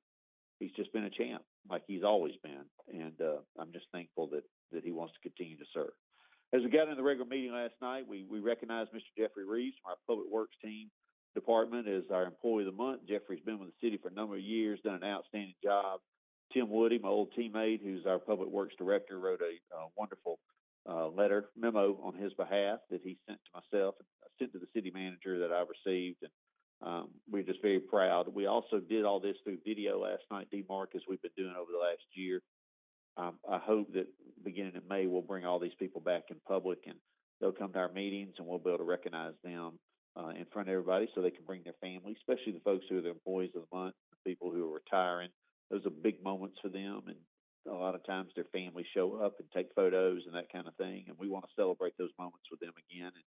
he's 0.60 0.72
just 0.72 0.94
been 0.94 1.06
a 1.06 1.10
champ, 1.10 1.44
like 1.70 1.84
he's 1.88 2.04
always 2.04 2.36
been, 2.44 2.66
and 2.94 3.14
uh, 3.22 3.40
I'm 3.60 3.72
just 3.72 3.86
thankful 3.92 4.28
that 4.30 4.44
that 4.72 4.84
he 4.84 4.92
wants 4.92 5.14
to 5.14 5.30
continue 5.30 5.58
to 5.58 5.66
serve. 5.74 5.94
As 6.54 6.62
we 6.64 6.70
got 6.70 6.84
into 6.84 6.96
the 6.96 7.04
regular 7.04 7.30
meeting 7.30 7.54
last 7.54 7.76
night, 7.82 8.08
we 8.08 8.26
we 8.30 8.40
recognized 8.40 8.92
Mr. 8.92 9.12
Jeffrey 9.18 9.46
Reeves 9.46 9.76
from 9.82 9.92
our 9.92 9.98
public 10.08 10.32
works 10.32 10.56
team 10.64 10.90
department 11.36 11.88
as 11.88 12.04
our 12.12 12.26
employee 12.26 12.66
of 12.66 12.72
the 12.72 12.78
month. 12.78 13.02
Jeffrey's 13.08 13.44
been 13.46 13.60
with 13.60 13.70
the 13.70 13.88
city 13.88 13.98
for 14.02 14.10
a 14.10 14.14
number 14.14 14.36
of 14.36 14.42
years, 14.42 14.80
done 14.84 14.96
an 14.96 15.04
outstanding 15.04 15.54
job. 15.64 16.00
Tim 16.54 16.70
Woody, 16.70 16.98
my 16.98 17.10
old 17.10 17.30
teammate, 17.38 17.84
who's 17.84 18.06
our 18.06 18.20
public 18.20 18.50
works 18.50 18.74
director, 18.78 19.20
wrote 19.20 19.42
a 19.42 19.76
uh, 19.76 19.88
wonderful 19.98 20.40
uh, 20.90 21.08
letter 21.10 21.50
memo 21.58 22.00
on 22.04 22.16
his 22.16 22.34
behalf 22.34 22.80
that 22.90 23.02
he 23.04 23.18
sent 23.28 23.40
to 23.46 23.62
myself 23.62 23.96
and 24.00 24.08
sent 24.40 24.54
to 24.54 24.60
the 24.60 24.68
city 24.74 24.92
manager 24.94 25.40
that 25.40 25.52
I 25.52 25.64
received, 25.64 26.18
and 26.22 26.32
um, 26.82 27.10
we're 27.30 27.44
just 27.44 27.62
very 27.62 27.80
proud. 27.80 28.34
We 28.34 28.46
also 28.46 28.80
did 28.80 29.04
all 29.04 29.20
this 29.20 29.36
through 29.44 29.58
video 29.66 30.02
last 30.02 30.24
night, 30.32 30.48
D. 30.52 30.64
Mark, 30.70 30.92
as 30.96 31.02
we've 31.10 31.22
been 31.22 31.32
doing 31.36 31.54
over 31.60 31.72
the 31.72 31.80
last 31.80 32.06
year. 32.14 32.42
Um, 33.18 33.40
I 33.50 33.58
hope 33.58 33.92
that 33.94 34.08
beginning 34.44 34.74
in 34.76 34.88
May 34.88 35.08
we'll 35.08 35.24
bring 35.24 35.44
all 35.44 35.60
these 35.60 35.72
people 35.80 36.02
back 36.02 36.26
in 36.30 36.38
public 36.48 36.80
and 36.86 36.96
they'll 37.42 37.52
come 37.52 37.74
to 37.74 37.80
our 37.80 37.92
meetings 37.92 38.36
and 38.38 38.48
we'll 38.48 38.60
be 38.60 38.70
able 38.70 38.78
to 38.78 38.84
recognize 38.84 39.34
them 39.44 39.80
uh, 40.16 40.30
in 40.30 40.46
front 40.52 40.70
of 40.70 40.74
everybody 40.74 41.08
so 41.14 41.22
they 41.22 41.32
can 41.32 41.46
bring 41.46 41.64
their 41.64 41.74
family, 41.82 42.16
especially 42.18 42.54
the 42.54 42.60
folks 42.64 42.86
who 42.90 42.98
are 42.98 43.02
the 43.02 43.10
employees 43.10 43.52
of 43.56 43.64
the 43.70 43.76
month, 43.76 43.96
the 44.12 44.30
people 44.30 44.52
who 44.52 44.70
are 44.70 44.74
retiring. 44.74 45.30
Those 45.72 45.86
are 45.86 45.90
big 45.90 46.24
moments 46.24 46.58
for 46.62 46.70
them, 46.70 47.04
and 47.08 47.18
a 47.70 47.74
lot 47.74 47.96
of 47.96 48.06
times 48.06 48.32
their 48.36 48.46
families 48.52 48.86
show 48.94 49.20
up 49.24 49.36
and 49.40 49.48
take 49.52 49.74
photos 49.76 50.24
and 50.26 50.36
that 50.36 50.52
kind 50.52 50.68
of 50.68 50.76
thing, 50.76 51.06
and 51.08 51.18
we 51.20 51.30
want 51.30 51.46
to 51.46 51.52
celebrate 51.56 51.98
those 51.98 52.12
moments 52.18 52.46
with 52.50 52.60
them 52.60 52.74
again, 52.90 53.12
and 53.14 53.24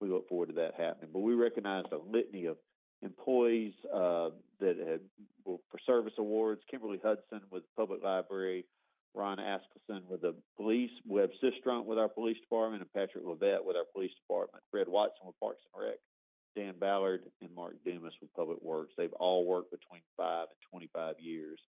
we 0.00 0.08
look 0.08 0.28
forward 0.28 0.48
to 0.48 0.54
that 0.54 0.74
happening. 0.76 1.10
But 1.12 1.20
we 1.20 1.34
recognize 1.34 1.84
a 1.92 1.96
litany 1.96 2.46
of 2.46 2.56
employees 3.02 3.72
uh, 3.92 4.30
that 4.60 4.76
had 4.78 5.00
were 5.44 5.58
for 5.70 5.78
service 5.86 6.14
awards. 6.18 6.62
Kimberly 6.70 7.00
Hudson 7.02 7.40
with 7.50 7.62
Public 7.76 8.02
Library, 8.02 8.64
Ron 9.14 9.38
Askelson 9.38 10.00
with 10.08 10.22
the 10.22 10.34
police, 10.56 10.90
Webb 11.06 11.30
Sistrunk 11.42 11.84
with 11.84 11.98
our 11.98 12.08
police 12.08 12.40
department, 12.40 12.82
and 12.82 12.92
Patrick 12.92 13.24
Levette 13.24 13.64
with 13.64 13.76
our 13.76 13.84
police 13.92 14.12
department, 14.22 14.64
Fred 14.70 14.88
Watson 14.88 15.26
with 15.26 15.38
Parks 15.38 15.60
and 15.74 15.86
Rec, 15.86 15.98
Dan 16.56 16.74
Ballard, 16.78 17.22
and 17.40 17.54
Mark 17.54 17.76
Dumas 17.84 18.14
with 18.20 18.32
Public 18.34 18.60
Works. 18.62 18.92
They've 18.96 19.12
all 19.14 19.46
worked 19.46 19.70
between 19.70 20.02
five 20.16 20.48
and 20.50 20.80
25 20.80 21.20
years. 21.20 21.60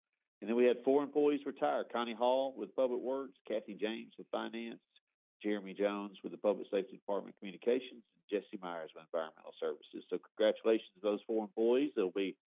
And 0.45 0.49
then 0.51 0.57
we 0.61 0.65
had 0.69 0.77
four 0.85 1.01
employees 1.01 1.41
retire 1.43 1.83
Connie 1.91 2.13
Hall 2.13 2.53
with 2.55 2.69
Public 2.75 3.01
Works, 3.01 3.33
Kathy 3.47 3.73
James 3.73 4.13
with 4.15 4.27
Finance, 4.29 4.77
Jeremy 5.41 5.73
Jones 5.73 6.21
with 6.21 6.33
the 6.33 6.37
Public 6.37 6.67
Safety 6.69 7.01
Department 7.01 7.33
Communications, 7.39 8.05
and 8.13 8.21
Jesse 8.29 8.61
Myers 8.61 8.91
with 8.93 9.09
Environmental 9.09 9.57
Services. 9.57 10.05
So, 10.05 10.21
congratulations 10.21 10.93
to 10.93 11.01
those 11.01 11.17
four 11.25 11.49
employees. 11.49 11.97
They'll 11.97 12.13
be 12.13 12.37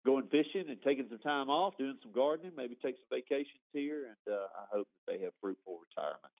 going 0.00 0.32
fishing 0.32 0.72
and 0.72 0.80
taking 0.80 1.12
some 1.12 1.18
time 1.18 1.50
off, 1.52 1.76
doing 1.76 2.00
some 2.00 2.16
gardening, 2.16 2.56
maybe 2.56 2.72
take 2.80 2.96
some 2.96 3.12
vacations 3.20 3.68
here, 3.76 4.16
and 4.16 4.32
uh, 4.32 4.48
I 4.56 4.64
hope 4.72 4.88
that 4.88 5.12
they 5.12 5.20
have 5.20 5.36
fruitful 5.36 5.76
retirement 5.84 6.32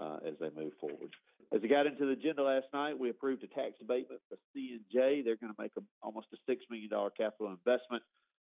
uh, 0.00 0.24
as 0.24 0.40
they 0.40 0.48
move 0.56 0.72
forward. 0.80 1.12
As 1.52 1.60
we 1.60 1.68
got 1.68 1.84
into 1.84 2.08
the 2.08 2.16
agenda 2.16 2.40
last 2.40 2.72
night, 2.72 2.96
we 2.98 3.12
approved 3.12 3.44
a 3.44 3.52
tax 3.52 3.76
abatement 3.84 4.24
for 4.32 4.40
C 4.56 4.80
and 4.80 4.88
J. 4.88 5.20
They're 5.20 5.36
going 5.36 5.52
to 5.52 5.60
make 5.60 5.76
a, 5.76 5.84
almost 6.00 6.32
a 6.32 6.40
six 6.48 6.64
million 6.72 6.88
dollar 6.88 7.12
capital 7.12 7.52
investment 7.52 8.00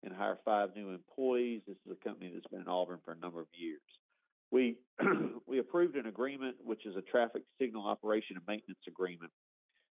and 0.04 0.14
hire 0.14 0.38
five 0.44 0.70
new 0.76 0.90
employees. 0.90 1.62
This 1.66 1.76
is 1.86 1.92
a 1.92 2.04
company 2.04 2.30
that's 2.32 2.46
been 2.46 2.60
in 2.60 2.68
Auburn 2.68 2.98
for 3.04 3.12
a 3.12 3.16
number 3.16 3.40
of 3.40 3.46
years. 3.52 3.80
We 4.50 4.76
we 5.46 5.58
approved 5.58 5.96
an 5.96 6.06
agreement, 6.06 6.56
which 6.62 6.86
is 6.86 6.96
a 6.96 7.02
traffic 7.02 7.42
signal 7.60 7.86
operation 7.86 8.36
and 8.36 8.46
maintenance 8.46 8.78
agreement 8.86 9.32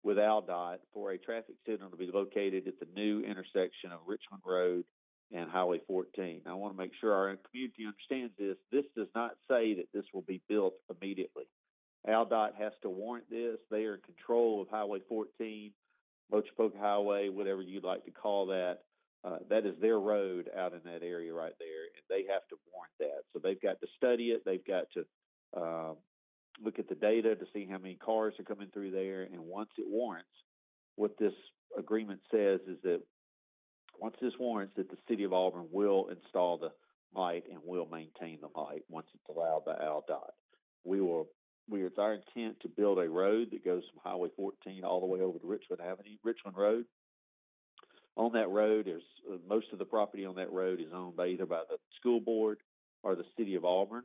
with 0.03 0.17
AlDOT 0.17 0.77
for 0.93 1.11
a 1.11 1.17
traffic 1.17 1.55
signal 1.67 1.89
to 1.89 1.97
be 1.97 2.09
located 2.13 2.67
at 2.67 2.79
the 2.79 2.87
new 2.95 3.21
intersection 3.21 3.91
of 3.91 3.99
Richmond 4.07 4.41
Road 4.45 4.85
and 5.33 5.49
Highway 5.49 5.79
14. 5.87 6.41
I 6.45 6.53
want 6.53 6.73
to 6.73 6.77
make 6.77 6.91
sure 7.01 7.13
our 7.13 7.35
community 7.49 7.85
understands 7.85 8.33
this. 8.39 8.55
This 8.71 8.85
does 8.95 9.09
not 9.13 9.31
say 9.49 9.73
that 9.75 9.87
this 9.93 10.05
will 10.13 10.21
be 10.21 10.41
built 10.47 10.75
immediately. 10.89 11.43
AlDOT 12.07 12.55
has 12.57 12.71
to 12.83 12.89
warrant 12.89 13.29
this. 13.29 13.57
They 13.69 13.83
are 13.83 13.95
in 13.95 14.01
control 14.01 14.61
of 14.61 14.69
Highway 14.69 14.99
14, 15.09 15.71
Loachapoka 16.31 16.79
Highway, 16.79 17.29
whatever 17.29 17.61
you'd 17.61 17.83
like 17.83 18.05
to 18.05 18.11
call 18.11 18.45
that. 18.47 18.79
Uh, 19.23 19.37
that 19.49 19.65
is 19.65 19.75
their 19.81 19.99
road 19.99 20.49
out 20.57 20.73
in 20.73 20.81
that 20.85 21.03
area 21.03 21.33
right 21.33 21.53
there, 21.59 21.83
and 21.95 22.03
they 22.09 22.31
have 22.31 22.47
to 22.49 22.55
warrant 22.71 22.93
that. 22.99 23.23
So 23.33 23.39
they've 23.43 23.61
got 23.61 23.79
to 23.81 23.87
study 23.97 24.29
it. 24.29 24.43
They've 24.45 24.65
got 24.65 24.85
to 24.93 25.05
uh, 25.59 25.93
look 26.63 26.79
at 26.79 26.87
the 26.87 26.95
data 26.95 27.35
to 27.35 27.45
see 27.53 27.67
how 27.69 27.77
many 27.77 27.95
cars 27.95 28.33
are 28.39 28.43
coming 28.43 28.69
through 28.73 28.91
there. 28.91 29.23
And 29.23 29.41
once 29.41 29.69
it 29.77 29.85
warrants, 29.87 30.29
what 30.95 31.17
this 31.19 31.33
agreement 31.77 32.21
says 32.31 32.59
is 32.67 32.77
that 32.83 33.01
once 33.99 34.15
this 34.21 34.33
warrants, 34.39 34.75
that 34.77 34.89
the 34.89 34.97
city 35.09 35.23
of 35.23 35.33
Auburn 35.33 35.67
will 35.71 36.09
install 36.09 36.57
the 36.57 36.71
light 37.15 37.43
and 37.51 37.59
will 37.65 37.87
maintain 37.87 38.39
the 38.41 38.59
light 38.59 38.83
once 38.89 39.07
it's 39.13 39.35
allowed 39.35 39.63
by 39.65 39.73
AlDOT. 39.73 40.31
We 40.83 41.01
will 41.01 41.27
we 41.69 41.83
it's 41.83 41.97
our 41.97 42.13
intent 42.13 42.59
to 42.61 42.69
build 42.69 42.97
a 42.97 43.09
road 43.09 43.49
that 43.51 43.65
goes 43.65 43.83
from 43.91 44.01
Highway 44.03 44.29
14 44.37 44.83
all 44.83 45.01
the 45.01 45.05
way 45.05 45.19
over 45.19 45.37
to 45.37 45.47
Richland 45.47 45.81
Avenue, 45.81 46.15
Richland 46.23 46.55
Road. 46.55 46.85
On 48.17 48.33
that 48.33 48.49
road, 48.49 48.85
there's 48.87 49.03
uh, 49.31 49.37
most 49.47 49.67
of 49.71 49.79
the 49.79 49.85
property 49.85 50.25
on 50.25 50.35
that 50.35 50.51
road 50.51 50.79
is 50.81 50.91
owned 50.93 51.15
by 51.15 51.27
either 51.27 51.45
by 51.45 51.61
the 51.69 51.77
school 51.99 52.19
board 52.19 52.57
or 53.03 53.15
the 53.15 53.25
city 53.37 53.53
of 53.55 53.63
Auburn. 53.63 54.03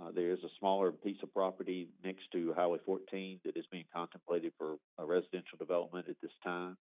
Uh, 0.00 0.10
there 0.10 0.32
is 0.32 0.38
a 0.42 0.48
smaller 0.58 0.90
piece 0.90 1.18
of 1.22 1.32
property 1.34 1.88
next 2.02 2.22
to 2.32 2.54
Highway 2.56 2.78
14 2.86 3.40
that 3.44 3.56
is 3.56 3.66
being 3.70 3.84
contemplated 3.94 4.52
for 4.56 4.76
a 4.98 5.04
residential 5.04 5.58
development 5.58 6.06
at 6.08 6.16
this 6.22 6.32
time. 6.42 6.78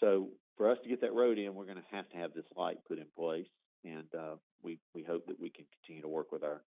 So 0.00 0.30
for 0.56 0.68
us 0.68 0.78
to 0.82 0.88
get 0.88 1.00
that 1.02 1.14
road 1.14 1.38
in, 1.38 1.54
we're 1.54 1.66
going 1.66 1.76
to 1.76 1.96
have 1.96 2.08
to 2.10 2.16
have 2.16 2.34
this 2.34 2.44
light 2.56 2.78
put 2.88 2.98
in 2.98 3.06
place, 3.16 3.46
and 3.84 4.08
uh, 4.18 4.34
we 4.62 4.80
we 4.94 5.04
hope 5.04 5.26
that 5.26 5.40
we 5.40 5.50
can 5.50 5.66
continue 5.78 6.02
to 6.02 6.08
work 6.08 6.32
with 6.32 6.42
our 6.42 6.62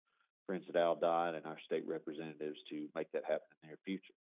friends 0.48 0.64
at 0.70 0.76
AlDOT 0.76 1.36
and 1.36 1.46
our 1.46 1.58
state 1.66 1.84
representatives 1.86 2.60
to 2.70 2.88
make 2.96 3.12
that 3.12 3.24
happen 3.24 3.48
in 3.52 3.58
the 3.64 3.68
near 3.68 3.78
future. 3.84 4.14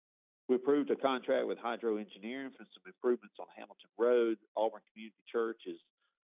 We 0.47 0.55
approved 0.55 0.91
a 0.91 0.95
contract 0.95 1.47
with 1.47 1.57
Hydro 1.57 1.97
Engineering 1.97 2.51
for 2.55 2.65
some 2.65 2.83
improvements 2.85 3.35
on 3.39 3.47
Hamilton 3.55 3.89
Road. 3.97 4.37
Auburn 4.55 4.81
Community 4.93 5.17
Church 5.31 5.61
is 5.65 5.77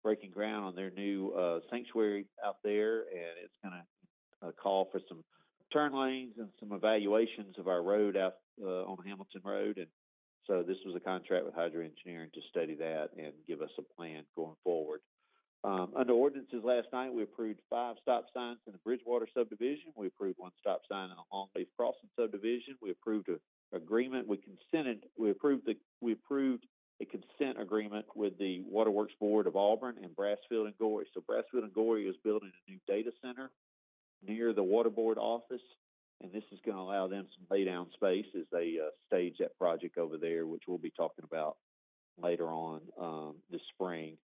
breaking 0.02 0.30
ground 0.30 0.64
on 0.64 0.74
their 0.74 0.90
new 0.90 1.30
uh, 1.32 1.60
sanctuary 1.70 2.26
out 2.44 2.56
there, 2.64 3.00
and 3.00 3.36
it's 3.44 3.58
going 3.62 3.74
to 3.74 4.48
uh, 4.48 4.52
call 4.52 4.88
for 4.90 5.00
some 5.08 5.22
turn 5.72 5.92
lanes 5.92 6.34
and 6.38 6.48
some 6.58 6.72
evaluations 6.72 7.58
of 7.58 7.68
our 7.68 7.82
road 7.82 8.16
out 8.16 8.34
uh, 8.62 8.84
on 8.84 8.96
Hamilton 9.04 9.42
Road. 9.44 9.76
And 9.76 9.88
so 10.46 10.62
this 10.62 10.78
was 10.86 10.96
a 10.96 11.00
contract 11.00 11.44
with 11.44 11.54
Hydro 11.54 11.84
Engineering 11.84 12.30
to 12.32 12.40
study 12.48 12.74
that 12.76 13.10
and 13.18 13.32
give 13.46 13.60
us 13.60 13.70
a 13.78 13.82
plan 13.94 14.22
going 14.34 14.56
forward. 14.64 15.00
Um, 15.64 15.92
under 15.96 16.12
ordinances 16.12 16.62
last 16.62 16.86
night, 16.92 17.12
we 17.12 17.24
approved 17.24 17.60
five 17.68 17.96
stop 18.00 18.26
signs 18.32 18.58
in 18.66 18.72
the 18.72 18.78
Bridgewater 18.78 19.26
subdivision. 19.34 19.92
We 19.96 20.06
approved 20.06 20.38
one 20.38 20.52
stop 20.60 20.82
sign 20.90 21.10
in 21.10 21.16
the 21.16 21.36
Longleaf 21.36 21.66
Crossing 21.76 22.08
subdivision. 22.18 22.76
We 22.80 22.90
approved 22.92 23.28
an 23.28 23.40
agreement. 23.72 24.28
We 24.28 24.38
consented. 24.38 25.04
We 25.18 25.30
approved 25.30 25.66
the. 25.66 25.74
We 26.00 26.12
approved 26.12 26.64
a 27.00 27.04
consent 27.04 27.60
agreement 27.60 28.06
with 28.14 28.38
the 28.38 28.60
Waterworks 28.68 29.14
Board 29.20 29.46
of 29.46 29.56
Auburn 29.56 29.96
and 30.02 30.14
Brasfield 30.16 30.66
and 30.66 30.78
Gorrie. 30.78 31.06
So 31.14 31.22
Brasfield 31.28 31.62
and 31.62 31.72
Gorrie 31.72 32.08
is 32.08 32.16
building 32.24 32.50
a 32.50 32.70
new 32.70 32.78
data 32.88 33.10
center 33.22 33.50
near 34.26 34.52
the 34.52 34.62
Water 34.62 34.90
Board 34.90 35.16
office, 35.18 35.62
and 36.20 36.32
this 36.32 36.42
is 36.50 36.58
going 36.64 36.76
to 36.76 36.82
allow 36.82 37.06
them 37.06 37.26
some 37.36 37.46
lay 37.50 37.64
down 37.64 37.86
space 37.94 38.26
as 38.36 38.46
they 38.50 38.78
uh, 38.84 38.90
stage 39.06 39.36
that 39.38 39.56
project 39.58 39.96
over 39.96 40.16
there, 40.16 40.46
which 40.46 40.62
we'll 40.66 40.78
be 40.78 40.92
talking 40.96 41.24
about 41.24 41.56
later 42.20 42.48
on 42.48 42.80
um, 43.00 43.34
this 43.50 43.60
spring. 43.74 44.16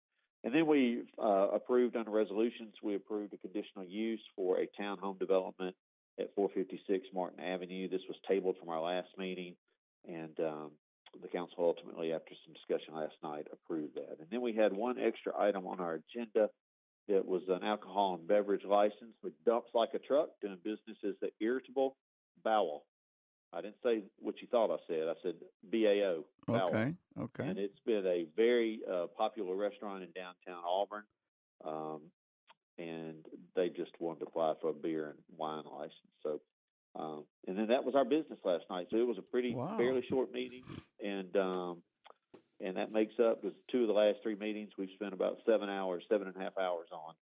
And 0.44 0.54
then 0.54 0.66
we 0.66 1.04
uh, 1.18 1.48
approved 1.54 1.96
under 1.96 2.10
resolutions, 2.10 2.74
we 2.82 2.94
approved 2.94 3.32
a 3.32 3.38
conditional 3.38 3.84
use 3.86 4.20
for 4.36 4.58
a 4.60 4.68
townhome 4.80 5.18
development 5.18 5.74
at 6.20 6.34
456 6.36 7.08
Martin 7.14 7.40
Avenue. 7.40 7.88
This 7.88 8.02
was 8.08 8.18
tabled 8.28 8.56
from 8.60 8.68
our 8.68 8.80
last 8.80 9.08
meeting, 9.16 9.56
and 10.06 10.38
um, 10.40 10.70
the 11.22 11.28
council 11.28 11.56
ultimately, 11.60 12.12
after 12.12 12.34
some 12.44 12.52
discussion 12.52 12.94
last 12.94 13.14
night, 13.22 13.46
approved 13.52 13.94
that. 13.94 14.18
And 14.20 14.28
then 14.30 14.42
we 14.42 14.54
had 14.54 14.72
one 14.72 14.98
extra 14.98 15.32
item 15.38 15.66
on 15.66 15.80
our 15.80 15.94
agenda 15.94 16.50
that 17.08 17.24
was 17.26 17.42
an 17.48 17.64
alcohol 17.64 18.16
and 18.18 18.28
beverage 18.28 18.64
license 18.64 19.14
with 19.22 19.32
Dumps 19.44 19.70
Like 19.74 19.94
a 19.94 19.98
Truck, 19.98 20.28
doing 20.42 20.58
business 20.62 20.98
as 21.06 21.14
the 21.20 21.30
Irritable 21.40 21.96
Bao. 22.44 22.80
I 23.54 23.60
didn't 23.60 23.76
say 23.84 24.02
what 24.18 24.40
you 24.40 24.48
thought 24.50 24.70
I 24.72 24.78
said. 24.88 25.08
I 25.08 25.14
said 25.22 25.34
BAO. 25.70 26.24
Okay. 26.48 26.94
Okay. 27.18 27.48
And 27.48 27.58
it's 27.58 27.78
been 27.86 28.04
a 28.06 28.26
very 28.36 28.80
uh, 28.90 29.06
popular 29.16 29.54
restaurant 29.54 30.02
in 30.02 30.10
downtown 30.10 30.64
Auburn. 30.66 31.04
Um, 31.64 32.00
and 32.78 33.24
they 33.54 33.68
just 33.68 33.92
wanted 34.00 34.20
to 34.20 34.26
apply 34.26 34.54
for 34.60 34.70
a 34.70 34.72
beer 34.72 35.10
and 35.10 35.18
wine 35.36 35.64
license. 35.70 35.94
So, 36.22 36.40
um, 36.96 37.24
and 37.46 37.56
then 37.56 37.68
that 37.68 37.84
was 37.84 37.94
our 37.94 38.04
business 38.04 38.38
last 38.44 38.64
night. 38.68 38.88
So 38.90 38.96
it 38.96 39.06
was 39.06 39.18
a 39.18 39.22
pretty 39.22 39.54
Wow. 39.54 39.76
fairly 39.78 40.02
short 40.08 40.32
meeting, 40.32 40.64
and 41.02 41.36
um, 41.36 41.82
and 42.60 42.76
that 42.76 42.90
makes 42.92 43.14
up 43.20 43.44
was 43.44 43.52
two 43.70 43.82
of 43.82 43.88
the 43.88 43.94
last 43.94 44.18
three 44.22 44.34
meetings 44.34 44.70
we've 44.76 44.90
spent 44.94 45.14
about 45.14 45.38
seven 45.46 45.68
hours, 45.68 46.04
seven 46.08 46.26
and 46.26 46.36
a 46.36 46.40
half 46.40 46.58
hours 46.58 46.88
on 46.92 47.14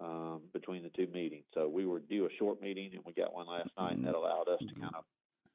um, 0.00 0.42
between 0.52 0.82
the 0.82 0.90
two 0.90 1.06
meetings. 1.12 1.44
So 1.54 1.68
we 1.68 1.86
were 1.86 2.00
due 2.00 2.26
a 2.26 2.30
short 2.38 2.60
meeting, 2.60 2.90
and 2.94 3.02
we 3.06 3.12
got 3.14 3.32
one 3.32 3.46
last 3.46 3.70
night, 3.78 3.96
and 3.96 4.04
that 4.04 4.14
allowed 4.14 4.48
us 4.48 4.60
to 4.60 4.74
kind 4.80 4.94
of 4.94 5.04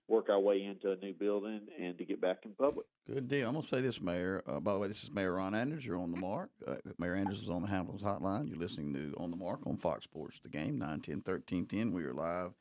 work 0.08 0.30
our 0.30 0.40
way 0.40 0.64
into 0.64 0.92
a 0.92 0.96
new 0.98 1.14
building 1.14 1.62
and 1.80 1.98
to 1.98 2.06
get 2.06 2.22
back 2.22 2.40
in 2.46 2.54
public. 2.54 2.86
Good 3.08 3.28
deal. 3.28 3.48
I'm 3.48 3.54
going 3.54 3.64
to 3.64 3.68
say 3.68 3.82
this, 3.82 4.02
Mayor. 4.02 4.44
Uh, 4.48 4.60
by 4.60 4.74
the 4.74 4.80
way, 4.80 4.88
this 4.88 5.04
is 5.04 5.12
Mayor 5.12 5.34
Ron 5.34 5.56
Andrews. 5.56 5.86
You're 5.86 5.98
on 5.98 6.12
the 6.12 6.18
mark. 6.18 6.52
Uh, 6.66 6.76
Mayor 7.00 7.16
Andrews 7.16 7.42
is 7.42 7.50
on 7.50 7.62
the 7.62 7.68
Hamilton's 7.68 8.02
Hotline. 8.02 8.48
You're 8.48 8.60
listening 8.60 8.94
to 8.94 9.14
On 9.18 9.32
the 9.32 9.38
Mark 9.38 9.62
on 9.66 9.78
Fox 9.78 10.04
Sports, 10.04 10.40
the 10.40 10.50
game, 10.50 10.78
910 10.78 11.24
1310. 11.26 11.92
We 11.94 12.04
are 12.04 12.14
live 12.14 12.52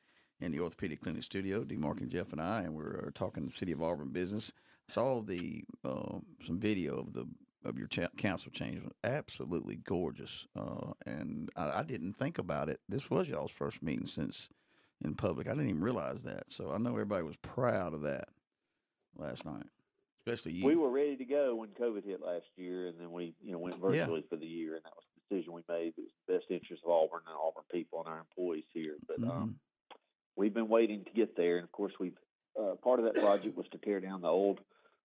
in 0.41 0.53
the 0.53 0.61
Orthopedic 0.61 1.03
Clinic 1.03 1.23
studio, 1.23 1.65
D. 1.65 1.77
Mark 1.77 2.01
and 2.01 2.11
Jeff 2.11 2.33
and 2.33 2.41
I, 2.41 2.63
and 2.63 2.75
we're 2.75 3.07
uh, 3.07 3.11
talking 3.15 3.45
the 3.45 3.53
City 3.53 3.73
of 3.73 3.83
Auburn 3.83 4.11
business. 4.11 4.53
Saw 4.89 5.23
the 5.23 5.65
uh, 5.85 6.19
some 6.43 6.59
video 6.59 6.99
of 6.99 7.13
the 7.13 7.27
of 7.65 7.79
your 7.79 7.89
council 7.89 8.53
change. 8.53 8.83
Absolutely 9.03 9.77
gorgeous. 9.77 10.47
Uh, 10.55 10.93
and 11.07 11.49
I, 11.57 11.81
I 11.81 11.83
didn't 11.83 12.15
think 12.19 12.37
about 12.39 12.69
it. 12.69 12.81
This 12.89 13.11
was 13.11 13.29
y'all's 13.29 13.51
first 13.51 13.83
meeting 13.83 14.07
since 14.07 14.51
in 15.03 15.15
public. 15.15 15.47
I 15.47 15.51
didn't 15.51 15.69
even 15.71 15.83
realize 15.83 16.23
that. 16.23 16.45
So 16.53 16.73
I 16.73 16.79
know 16.79 16.91
everybody 16.91 17.23
was 17.23 17.37
proud 17.37 17.95
of 17.95 18.03
that 18.03 18.29
last 19.17 19.45
night, 19.45 19.67
especially 20.27 20.53
you. 20.53 20.67
We 20.67 20.77
were 20.77 20.91
ready 20.91 21.17
to 21.17 21.25
go 21.25 21.55
when 21.57 21.71
COVID 21.71 22.05
hit 22.05 22.21
last 22.23 22.47
year, 22.57 22.89
and 22.89 22.99
then 23.01 23.13
we, 23.13 23.35
you 23.43 23.53
know, 23.53 23.59
went 23.59 23.79
virtually 23.81 24.25
for 24.29 24.37
the 24.37 24.47
year, 24.47 24.75
and 24.75 24.85
that 24.85 24.93
was 24.95 25.05
the 25.15 25.35
decision 25.37 25.53
we 25.53 25.63
made. 25.69 25.95
It 25.97 26.03
was 26.03 26.13
the 26.27 26.35
best 26.35 26.47
interest 26.51 26.83
of 26.85 26.91
Auburn 26.91 27.21
and 27.27 27.37
Auburn 27.37 27.65
people 27.71 28.01
and 28.01 28.09
our 28.09 28.21
employees 28.21 28.65
here. 28.73 28.97
But 29.07 29.21
Mhm. 29.21 29.31
um, 29.31 29.61
we've 30.37 30.55
been 30.55 30.69
waiting 30.69 31.05
to 31.05 31.11
get 31.13 31.37
there, 31.37 31.57
and 31.57 31.65
of 31.65 31.73
course, 31.73 31.93
we've 31.99 32.19
uh, 32.57 32.77
part 32.77 33.01
of 33.01 33.05
that 33.05 33.21
project 33.21 33.57
was 33.57 33.67
to 33.73 33.79
tear 33.79 33.99
down 33.99 34.21
the 34.21 34.29
old 34.29 34.61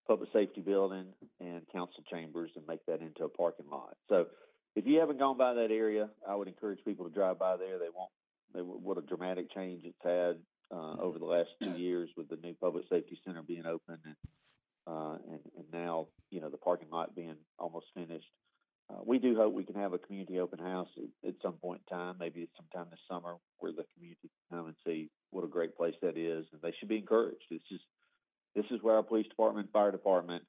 public 0.08 0.32
safety 0.32 0.62
building 0.62 1.12
and 1.40 1.68
council 1.70 2.04
chambers 2.04 2.52
and 2.56 2.66
make 2.68 2.86
that 2.86 3.02
into 3.02 3.24
a 3.24 3.30
parking 3.30 3.68
lot. 3.72 3.98
So, 4.08 4.28
if 4.76 4.86
you 4.86 5.00
haven't 5.00 5.18
gone 5.18 5.36
by 5.36 5.56
that 5.56 5.72
area, 5.72 6.12
I 6.28 6.36
would 6.36 6.48
encourage 6.48 6.84
people 6.86 7.08
to 7.08 7.12
drive 7.12 7.40
by 7.40 7.58
there. 7.58 7.80
They 7.80 7.90
won't. 7.90 8.12
What 8.54 8.98
a 8.98 9.02
dramatic 9.02 9.54
change 9.54 9.84
it's 9.86 9.98
had 10.04 10.38
uh, 10.72 10.96
over 11.02 11.20
the 11.20 11.26
last 11.26 11.50
two 11.62 11.72
years 11.72 12.10
with 12.18 12.30
the 12.30 12.38
new 12.38 12.54
public 12.60 12.86
safety 12.90 13.20
center 13.26 13.42
being 13.42 13.66
open 13.66 13.98
and 14.06 14.16
uh, 14.88 15.18
and, 15.30 15.40
and 15.58 15.66
now 15.72 16.08
you 16.32 16.42
know 16.42 16.50
the 16.50 16.58
parking 16.58 16.90
lot 16.90 17.16
being 17.16 17.36
almost 17.58 17.88
finished. 17.94 18.30
Uh, 18.90 19.02
we 19.06 19.20
do 19.20 19.36
hope 19.36 19.54
we 19.54 19.64
can 19.64 19.76
have 19.76 19.94
a 19.94 20.00
community 20.00 20.40
open 20.40 20.58
house 20.58 20.88
at, 20.98 21.30
at 21.30 21.36
some 21.44 21.54
point 21.54 21.80
in 21.88 21.96
time, 21.96 22.16
maybe 22.20 22.50
sometime 22.58 22.90
this 22.90 23.00
summer, 23.08 23.36
where 23.60 23.72
the 23.72 23.86
community 23.94 24.30
can 24.50 24.58
come 24.58 24.66
and 24.66 24.76
see 24.84 25.12
what 25.30 25.44
a 25.44 25.48
great 25.48 25.78
place 25.78 25.94
that 26.02 26.18
is, 26.18 26.48
and 26.52 26.62
they 26.64 26.74
should 26.80 26.90
be 26.90 26.98
encouraged. 26.98 27.44
This 27.52 27.62
is 27.72 27.80
this 28.56 28.66
is 28.72 28.82
where 28.82 28.96
our 28.96 29.04
police 29.04 29.28
department, 29.28 29.72
fire 29.72 29.92
department 29.92 30.44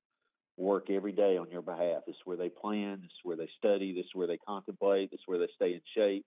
work 0.56 0.90
every 0.90 1.12
day 1.12 1.36
on 1.36 1.50
your 1.50 1.62
behalf. 1.62 2.02
This 2.06 2.16
is 2.16 2.22
where 2.24 2.36
they 2.36 2.48
plan. 2.48 3.00
This 3.02 3.10
is 3.10 3.24
where 3.24 3.36
they 3.36 3.48
study. 3.58 3.94
This 3.94 4.06
is 4.06 4.14
where 4.14 4.26
they 4.26 4.38
contemplate. 4.38 5.10
This 5.10 5.20
is 5.20 5.26
where 5.26 5.38
they 5.38 5.48
stay 5.54 5.74
in 5.74 5.80
shape. 5.94 6.24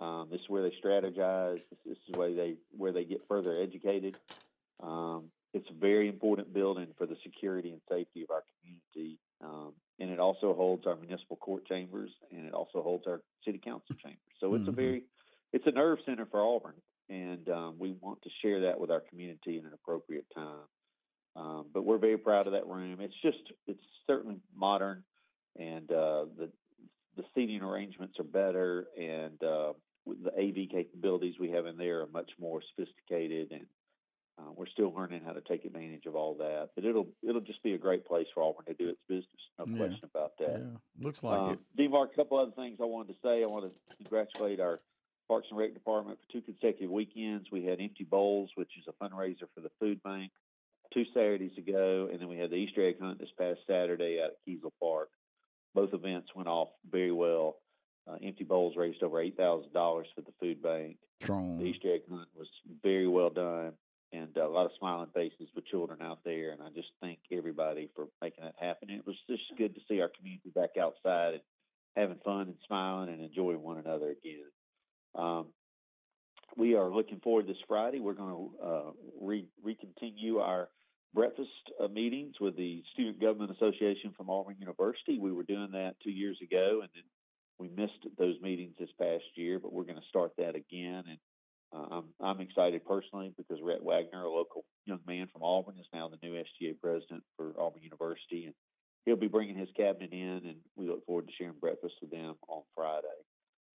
Um, 0.00 0.28
this 0.30 0.40
is 0.40 0.48
where 0.48 0.62
they 0.62 0.74
strategize. 0.82 1.60
This, 1.70 1.78
this 1.84 1.98
is 2.08 2.16
where 2.16 2.32
they 2.32 2.54
where 2.76 2.92
they 2.92 3.04
get 3.04 3.22
further 3.28 3.60
educated. 3.60 4.16
Um, 4.80 5.30
it's 5.54 5.68
a 5.70 5.74
very 5.74 6.08
important 6.08 6.52
building 6.52 6.88
for 6.96 7.06
the 7.06 7.16
security 7.22 7.70
and 7.70 7.80
safety 7.88 8.22
of 8.22 8.30
our 8.30 8.44
community, 8.60 9.18
um, 9.42 9.72
and 9.98 10.10
it 10.10 10.20
also 10.20 10.54
holds 10.54 10.86
our 10.86 10.94
municipal 10.96 11.36
court 11.36 11.66
chambers, 11.66 12.10
and 12.30 12.46
it 12.46 12.52
also 12.52 12.82
holds 12.82 13.06
our 13.06 13.22
city 13.44 13.58
council 13.58 13.96
chambers. 14.00 14.20
So 14.40 14.54
it's 14.54 14.68
a 14.68 14.70
Mhm. 14.70 14.76
very 14.76 15.04
it's 15.52 15.66
a 15.66 15.72
nerve 15.72 15.98
center 16.04 16.26
for 16.26 16.42
Auburn, 16.42 16.80
and 17.08 17.48
um, 17.48 17.78
we 17.78 17.92
want 17.92 18.20
to 18.22 18.30
share 18.42 18.60
that 18.60 18.78
with 18.78 18.90
our 18.90 19.00
community 19.00 19.58
in 19.58 19.64
an 19.66 19.72
appropriate 19.72 20.26
time. 20.34 20.68
Um, 21.34 21.66
but 21.72 21.84
we're 21.84 21.98
very 21.98 22.18
proud 22.18 22.46
of 22.46 22.52
that 22.52 22.66
room. 22.66 23.00
It's 23.00 23.14
just 23.22 23.52
it's 23.66 23.82
certainly 24.06 24.40
modern, 24.54 25.02
and 25.56 25.90
uh, 25.90 26.26
the 26.36 26.50
the 27.16 27.24
seating 27.34 27.62
arrangements 27.62 28.18
are 28.20 28.24
better, 28.24 28.86
and 28.96 29.42
uh, 29.42 29.72
the 30.22 30.32
AV 30.38 30.68
capabilities 30.70 31.34
we 31.38 31.50
have 31.50 31.66
in 31.66 31.76
there 31.76 32.02
are 32.02 32.06
much 32.06 32.30
more 32.40 32.60
sophisticated, 32.74 33.52
and 33.52 33.66
uh, 34.38 34.50
we're 34.54 34.66
still 34.66 34.92
learning 34.94 35.22
how 35.24 35.32
to 35.32 35.40
take 35.40 35.64
advantage 35.64 36.06
of 36.06 36.14
all 36.14 36.34
that. 36.34 36.70
But 36.74 36.84
it'll 36.84 37.08
it'll 37.28 37.40
just 37.40 37.62
be 37.62 37.74
a 37.74 37.78
great 37.78 38.06
place 38.06 38.26
for 38.34 38.42
Auburn 38.42 38.66
to 38.66 38.74
do 38.74 38.88
its 38.88 39.00
business. 39.08 39.26
No 39.58 39.66
Yeah. 39.66 39.76
question 39.76 40.04
about 40.14 40.36
that. 40.38 40.60
Yeah, 40.60 41.04
looks 41.04 41.22
like 41.22 41.38
Um, 41.38 41.52
it. 41.54 41.58
D-Mark, 41.76 42.12
a 42.12 42.16
couple 42.16 42.38
other 42.38 42.52
things 42.52 42.78
I 42.80 42.84
wanted 42.84 43.14
to 43.14 43.18
say. 43.22 43.42
I 43.42 43.46
want 43.46 43.64
to 43.72 43.96
congratulate 43.96 44.60
our 44.60 44.80
Parks 45.28 45.48
and 45.50 45.58
Rec 45.58 45.74
department 45.74 46.18
for 46.20 46.32
two 46.32 46.40
consecutive 46.40 46.90
weekends. 46.90 47.50
We 47.50 47.64
had 47.64 47.80
Empty 47.80 48.04
Bowls, 48.04 48.50
which 48.54 48.70
is 48.78 48.84
a 48.88 48.92
fundraiser 49.04 49.46
for 49.54 49.60
the 49.60 49.70
food 49.78 50.02
bank, 50.02 50.32
two 50.94 51.04
Saturdays 51.12 51.56
ago, 51.58 52.08
and 52.10 52.18
then 52.20 52.28
we 52.28 52.38
had 52.38 52.48
the 52.50 52.56
Easter 52.56 52.86
egg 52.86 52.98
hunt 53.00 53.18
this 53.18 53.28
past 53.38 53.60
Saturday 53.66 54.22
out 54.22 54.30
at 54.30 54.36
Kiesel 54.46 54.72
Park. 54.80 55.10
Both 55.74 55.92
events 55.92 56.34
went 56.34 56.48
off 56.48 56.68
very 56.90 57.12
well. 57.12 57.58
Uh, 58.08 58.16
Empty 58.22 58.44
Bowls 58.44 58.74
raised 58.76 59.02
over 59.02 59.20
eight 59.20 59.36
thousand 59.36 59.72
dollars 59.72 60.06
for 60.14 60.22
the 60.22 60.32
food 60.40 60.62
bank. 60.62 60.96
Strong. 61.20 61.58
The 61.58 61.64
Easter 61.64 61.94
egg 61.94 62.02
hunt 62.08 62.28
was 62.34 62.48
very 62.82 63.08
well 63.08 63.30
done, 63.30 63.72
and 64.12 64.36
uh, 64.36 64.46
a 64.46 64.48
lot 64.48 64.66
of 64.66 64.72
smiling 64.78 65.10
faces 65.14 65.48
with 65.54 65.66
children 65.66 66.00
out 66.00 66.20
there. 66.24 66.52
And 66.52 66.62
I 66.62 66.68
just 66.74 66.88
thank 67.02 67.18
everybody 67.30 67.90
for 67.94 68.06
making 68.22 68.44
that 68.44 68.54
happen. 68.58 68.90
And 68.90 68.98
it 69.00 69.06
was 69.06 69.16
just 69.28 69.42
good 69.58 69.74
to 69.74 69.80
see 69.88 70.00
our 70.00 70.10
community 70.16 70.50
back 70.54 70.70
outside 70.80 71.34
and 71.34 71.42
having 71.96 72.18
fun 72.24 72.42
and 72.42 72.56
smiling 72.66 73.10
and 73.10 73.20
enjoying 73.20 73.62
one 73.62 73.78
another 73.78 74.10
again. 74.10 74.44
Um, 75.14 75.46
we 76.56 76.76
are 76.76 76.88
looking 76.88 77.20
forward 77.20 77.46
this 77.46 77.56
Friday. 77.66 78.00
We're 78.00 78.14
going 78.14 78.30
to 78.30 78.64
uh, 78.64 78.90
re- 79.20 79.48
recontinue 79.62 80.38
our 80.40 80.68
breakfast 81.12 81.50
uh, 81.82 81.88
meetings 81.88 82.36
with 82.40 82.56
the 82.56 82.82
Student 82.92 83.20
Government 83.20 83.50
Association 83.50 84.14
from 84.16 84.30
Auburn 84.30 84.56
University. 84.58 85.18
We 85.18 85.32
were 85.32 85.42
doing 85.42 85.70
that 85.72 85.96
two 86.02 86.10
years 86.10 86.38
ago, 86.42 86.80
and 86.80 86.88
then 86.94 87.04
we 87.58 87.68
missed 87.68 88.06
those 88.18 88.40
meetings 88.40 88.74
this 88.78 88.90
past 89.00 89.24
year, 89.34 89.58
but 89.58 89.72
we're 89.72 89.84
going 89.84 90.00
to 90.00 90.08
start 90.08 90.32
that 90.38 90.54
again. 90.54 91.04
And 91.08 91.18
uh, 91.72 91.86
I'm 91.96 92.04
I'm 92.20 92.40
excited 92.40 92.84
personally 92.86 93.32
because 93.36 93.60
Rhett 93.62 93.82
Wagner, 93.82 94.24
a 94.24 94.30
local 94.30 94.64
young 94.86 95.00
man 95.06 95.28
from 95.32 95.42
Auburn, 95.42 95.76
is 95.78 95.86
now 95.92 96.08
the 96.08 96.18
new 96.22 96.34
SGA 96.34 96.78
president 96.80 97.22
for 97.36 97.52
Auburn 97.60 97.82
University, 97.82 98.46
and 98.46 98.54
he'll 99.04 99.16
be 99.16 99.28
bringing 99.28 99.56
his 99.56 99.68
cabinet 99.76 100.12
in, 100.12 100.42
and 100.46 100.56
we 100.76 100.86
look 100.88 101.04
forward 101.06 101.26
to 101.26 101.32
sharing 101.34 101.58
breakfast 101.60 101.94
with 102.00 102.10
them 102.10 102.36
on 102.48 102.62
Friday. 102.74 103.06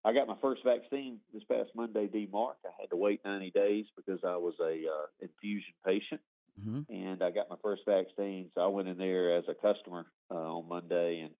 I 0.05 0.15
got 0.15 0.29
my 0.29 0.37
first 0.41 0.63
vaccine 0.65 1.19
this 1.35 1.43
past 1.45 1.71
Monday, 1.75 2.07
D 2.07 2.27
Mark. 2.31 2.57
I 2.65 2.71
had 2.81 2.89
to 2.91 2.97
wait 2.97 3.21
90 3.25 3.51
days 3.51 3.87
because 3.97 4.21
I 4.25 4.37
was 4.37 4.55
a 4.61 4.73
uh, 4.87 5.07
infusion 5.21 5.75
patient, 5.85 6.21
Mhm. 6.61 6.87
and 6.89 7.23
I 7.23 7.31
got 7.31 7.51
my 7.51 7.57
first 7.63 7.85
vaccine. 7.87 8.51
So 8.55 8.63
I 8.63 8.67
went 8.69 8.89
in 8.89 8.99
there 8.99 9.35
as 9.37 9.45
a 9.49 9.55
customer 9.55 10.07
uh, 10.31 10.57
on 10.59 10.69
Monday, 10.69 11.21
and 11.21 11.35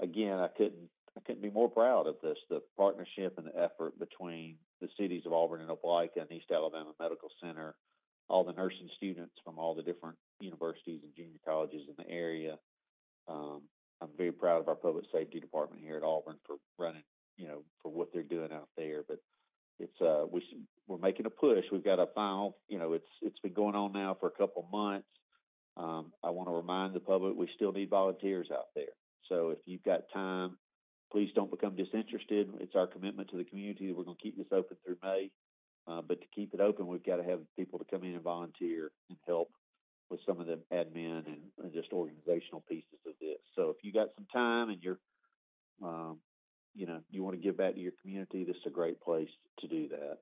again, 0.00 0.38
I 0.40 0.48
couldn't 0.48 0.90
I 1.16 1.20
couldn't 1.20 1.42
be 1.42 1.50
more 1.50 1.68
proud 1.68 2.06
of 2.06 2.16
this 2.22 2.38
the 2.48 2.62
partnership 2.76 3.34
and 3.36 3.46
the 3.46 3.56
effort 3.56 3.98
between 3.98 4.56
the 4.80 4.88
cities 4.98 5.22
of 5.26 5.32
Auburn 5.32 5.60
and 5.60 5.70
Opelika 5.70 6.20
and 6.20 6.32
East 6.32 6.50
Alabama 6.50 6.92
Medical 6.98 7.28
Center, 7.42 7.74
all 8.28 8.44
the 8.44 8.52
nursing 8.52 8.88
students 8.96 9.34
from 9.44 9.58
all 9.58 9.74
the 9.74 9.82
different 9.82 10.16
universities 10.40 11.00
and 11.02 11.14
junior 11.14 11.38
colleges 11.46 11.82
in 11.88 11.94
the 11.98 12.10
area. 12.10 12.56
Um, 13.28 13.62
I'm 14.00 14.08
very 14.16 14.32
proud 14.32 14.60
of 14.60 14.68
our 14.68 14.74
public 14.74 15.04
safety 15.12 15.38
department 15.38 15.82
here 15.82 15.96
at 15.96 16.02
Auburn 16.02 16.36
for 16.46 16.56
running, 16.78 17.04
you 17.36 17.46
know, 17.46 17.62
for 17.82 17.92
what 17.92 18.08
they're 18.12 18.22
doing 18.22 18.52
out 18.52 18.68
there. 18.76 19.02
But 19.06 19.18
it's 19.78 20.00
uh, 20.00 20.24
we 20.30 20.42
we're 20.88 20.98
making 20.98 21.26
a 21.26 21.30
push. 21.30 21.64
We've 21.70 21.84
got 21.84 22.00
a 22.00 22.06
final, 22.14 22.56
you 22.68 22.78
know, 22.78 22.94
it's 22.94 23.08
it's 23.20 23.38
been 23.40 23.52
going 23.52 23.74
on 23.74 23.92
now 23.92 24.16
for 24.18 24.26
a 24.26 24.38
couple 24.38 24.66
months. 24.72 25.06
Um, 25.76 26.12
I 26.22 26.30
want 26.30 26.48
to 26.48 26.54
remind 26.54 26.94
the 26.94 27.00
public 27.00 27.34
we 27.36 27.48
still 27.54 27.72
need 27.72 27.90
volunteers 27.90 28.48
out 28.52 28.66
there. 28.74 28.92
So 29.28 29.50
if 29.50 29.58
you've 29.66 29.82
got 29.84 30.02
time, 30.12 30.58
please 31.12 31.30
don't 31.34 31.50
become 31.50 31.76
disinterested. 31.76 32.48
It's 32.58 32.74
our 32.74 32.86
commitment 32.86 33.30
to 33.30 33.36
the 33.36 33.44
community 33.44 33.86
that 33.86 33.96
we're 33.96 34.04
going 34.04 34.16
to 34.16 34.22
keep 34.22 34.36
this 34.36 34.46
open 34.50 34.78
through 34.84 34.96
May. 35.02 35.30
Uh, 35.86 36.00
but 36.00 36.20
to 36.20 36.26
keep 36.34 36.54
it 36.54 36.60
open, 36.60 36.86
we've 36.86 37.04
got 37.04 37.16
to 37.16 37.24
have 37.24 37.40
people 37.56 37.78
to 37.78 37.84
come 37.90 38.04
in 38.04 38.14
and 38.14 38.22
volunteer 38.22 38.90
and 39.10 39.18
help 39.26 39.50
with 40.10 40.20
some 40.26 40.40
of 40.40 40.46
the 40.46 40.58
admin 40.72 41.26
and, 41.26 41.42
and 41.62 41.72
just 41.72 41.92
organizational 41.92 42.62
pieces 42.68 42.98
of 43.06 43.12
this. 43.20 43.38
So 43.56 43.70
if 43.70 43.76
you 43.82 43.92
got 43.92 44.08
some 44.16 44.26
time 44.32 44.70
and 44.70 44.82
you're, 44.82 44.98
um, 45.82 46.18
you 46.74 46.86
know, 46.86 47.00
you 47.10 47.22
want 47.22 47.36
to 47.36 47.42
give 47.42 47.56
back 47.56 47.74
to 47.74 47.80
your 47.80 47.92
community, 48.00 48.44
this 48.44 48.56
is 48.56 48.62
a 48.66 48.70
great 48.70 49.00
place 49.00 49.28
to 49.60 49.68
do 49.68 49.88
that. 49.88 50.18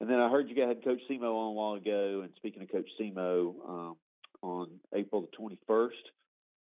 And 0.00 0.10
then 0.10 0.18
I 0.18 0.28
heard 0.30 0.48
you 0.48 0.60
had 0.66 0.82
Coach 0.82 1.00
Semo 1.08 1.34
on 1.34 1.48
a 1.48 1.52
while 1.52 1.74
ago. 1.74 2.22
And 2.22 2.32
speaking 2.36 2.62
of 2.62 2.72
Coach 2.72 2.88
Semo, 3.00 3.54
um, 3.68 3.96
on 4.42 4.68
April 4.94 5.22
the 5.22 5.56
21st, 5.68 5.88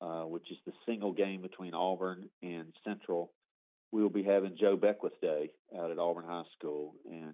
uh, 0.02 0.26
which 0.26 0.50
is 0.52 0.58
the 0.66 0.74
single 0.86 1.14
game 1.14 1.42
between 1.42 1.74
Auburn 1.74 2.30
and 2.42 2.74
Central, 2.84 3.32
we 3.92 4.02
will 4.02 4.10
be 4.10 4.24
having 4.24 4.58
Joe 4.60 4.78
Beckwith 4.78 5.20
Day 5.22 5.52
out 5.78 5.92
at 5.92 6.00
Auburn 6.00 6.26
High 6.26 6.44
School. 6.58 6.96
And 7.10 7.34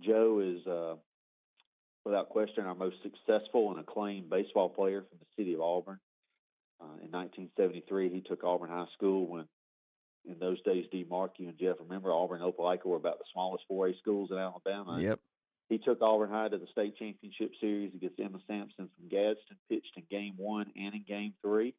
Joe 0.00 0.40
is, 0.40 0.66
uh, 0.66 0.94
without 2.04 2.28
question, 2.28 2.64
our 2.64 2.74
most 2.74 2.96
successful 3.02 3.70
and 3.70 3.80
acclaimed 3.80 4.30
baseball 4.30 4.68
player 4.68 5.02
from 5.02 5.18
the 5.18 5.26
city 5.36 5.54
of 5.54 5.60
Auburn. 5.60 5.98
Uh, 6.80 6.98
in 7.02 7.10
1973, 7.10 8.10
he 8.10 8.20
took 8.20 8.44
Auburn 8.44 8.70
High 8.70 8.86
School 8.94 9.26
when, 9.26 9.46
in 10.24 10.38
those 10.38 10.60
days, 10.62 10.86
D. 10.90 11.04
Mark, 11.08 11.34
you 11.38 11.48
and 11.48 11.58
Jeff 11.58 11.76
remember, 11.80 12.12
Auburn 12.12 12.42
and 12.42 12.52
Opelika 12.52 12.86
were 12.86 12.96
about 12.96 13.18
the 13.18 13.24
smallest 13.32 13.64
4A 13.70 13.98
schools 13.98 14.30
in 14.30 14.38
Alabama. 14.38 15.00
Yep. 15.00 15.20
He 15.68 15.78
took 15.78 16.02
Auburn 16.02 16.30
High 16.30 16.48
to 16.48 16.58
the 16.58 16.66
state 16.70 16.96
championship 16.96 17.52
series 17.60 17.94
against 17.94 18.20
Emma 18.20 18.38
Sansom 18.46 18.90
from 18.94 19.08
Gadsden, 19.08 19.56
pitched 19.68 19.96
in 19.96 20.04
game 20.10 20.34
one 20.36 20.66
and 20.76 20.94
in 20.94 21.04
game 21.06 21.34
three. 21.42 21.74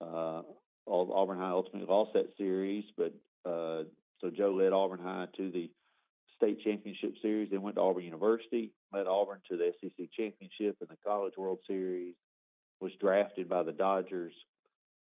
Uh, 0.00 0.42
Au- 0.86 1.12
Auburn 1.12 1.38
High 1.38 1.50
ultimately 1.50 1.86
lost 1.88 2.12
that 2.14 2.28
series, 2.36 2.84
but 2.96 3.14
uh, 3.48 3.84
so 4.20 4.30
Joe 4.30 4.52
led 4.52 4.72
Auburn 4.72 5.00
High 5.00 5.26
to 5.36 5.50
the 5.50 5.70
state 6.36 6.60
championship 6.62 7.14
series. 7.22 7.50
Then 7.50 7.62
went 7.62 7.76
to 7.76 7.82
Auburn 7.82 8.04
University, 8.04 8.72
led 8.92 9.06
Auburn 9.06 9.40
to 9.50 9.56
the 9.56 9.72
SEC 9.80 10.08
championship 10.16 10.76
and 10.80 10.88
the 10.88 10.96
College 11.04 11.34
World 11.36 11.58
Series. 11.66 12.14
Was 12.80 12.92
drafted 13.00 13.48
by 13.48 13.62
the 13.62 13.72
Dodgers. 13.72 14.34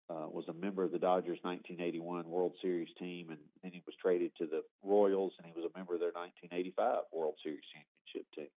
Uh, 0.09 0.27
was 0.29 0.45
a 0.49 0.53
member 0.53 0.83
of 0.83 0.91
the 0.91 0.99
Dodgers 0.99 1.39
1981 1.41 2.27
World 2.29 2.53
Series 2.61 2.89
team, 2.99 3.29
and 3.29 3.39
then 3.63 3.71
he 3.71 3.81
was 3.85 3.95
traded 4.01 4.31
to 4.37 4.45
the 4.45 4.61
Royals, 4.83 5.31
and 5.37 5.47
he 5.47 5.53
was 5.55 5.63
a 5.63 5.77
member 5.77 5.95
of 5.95 6.01
their 6.01 6.11
1985 6.11 7.07
World 7.11 7.35
Series 7.41 7.63
championship 7.71 8.27
team. 8.35 8.51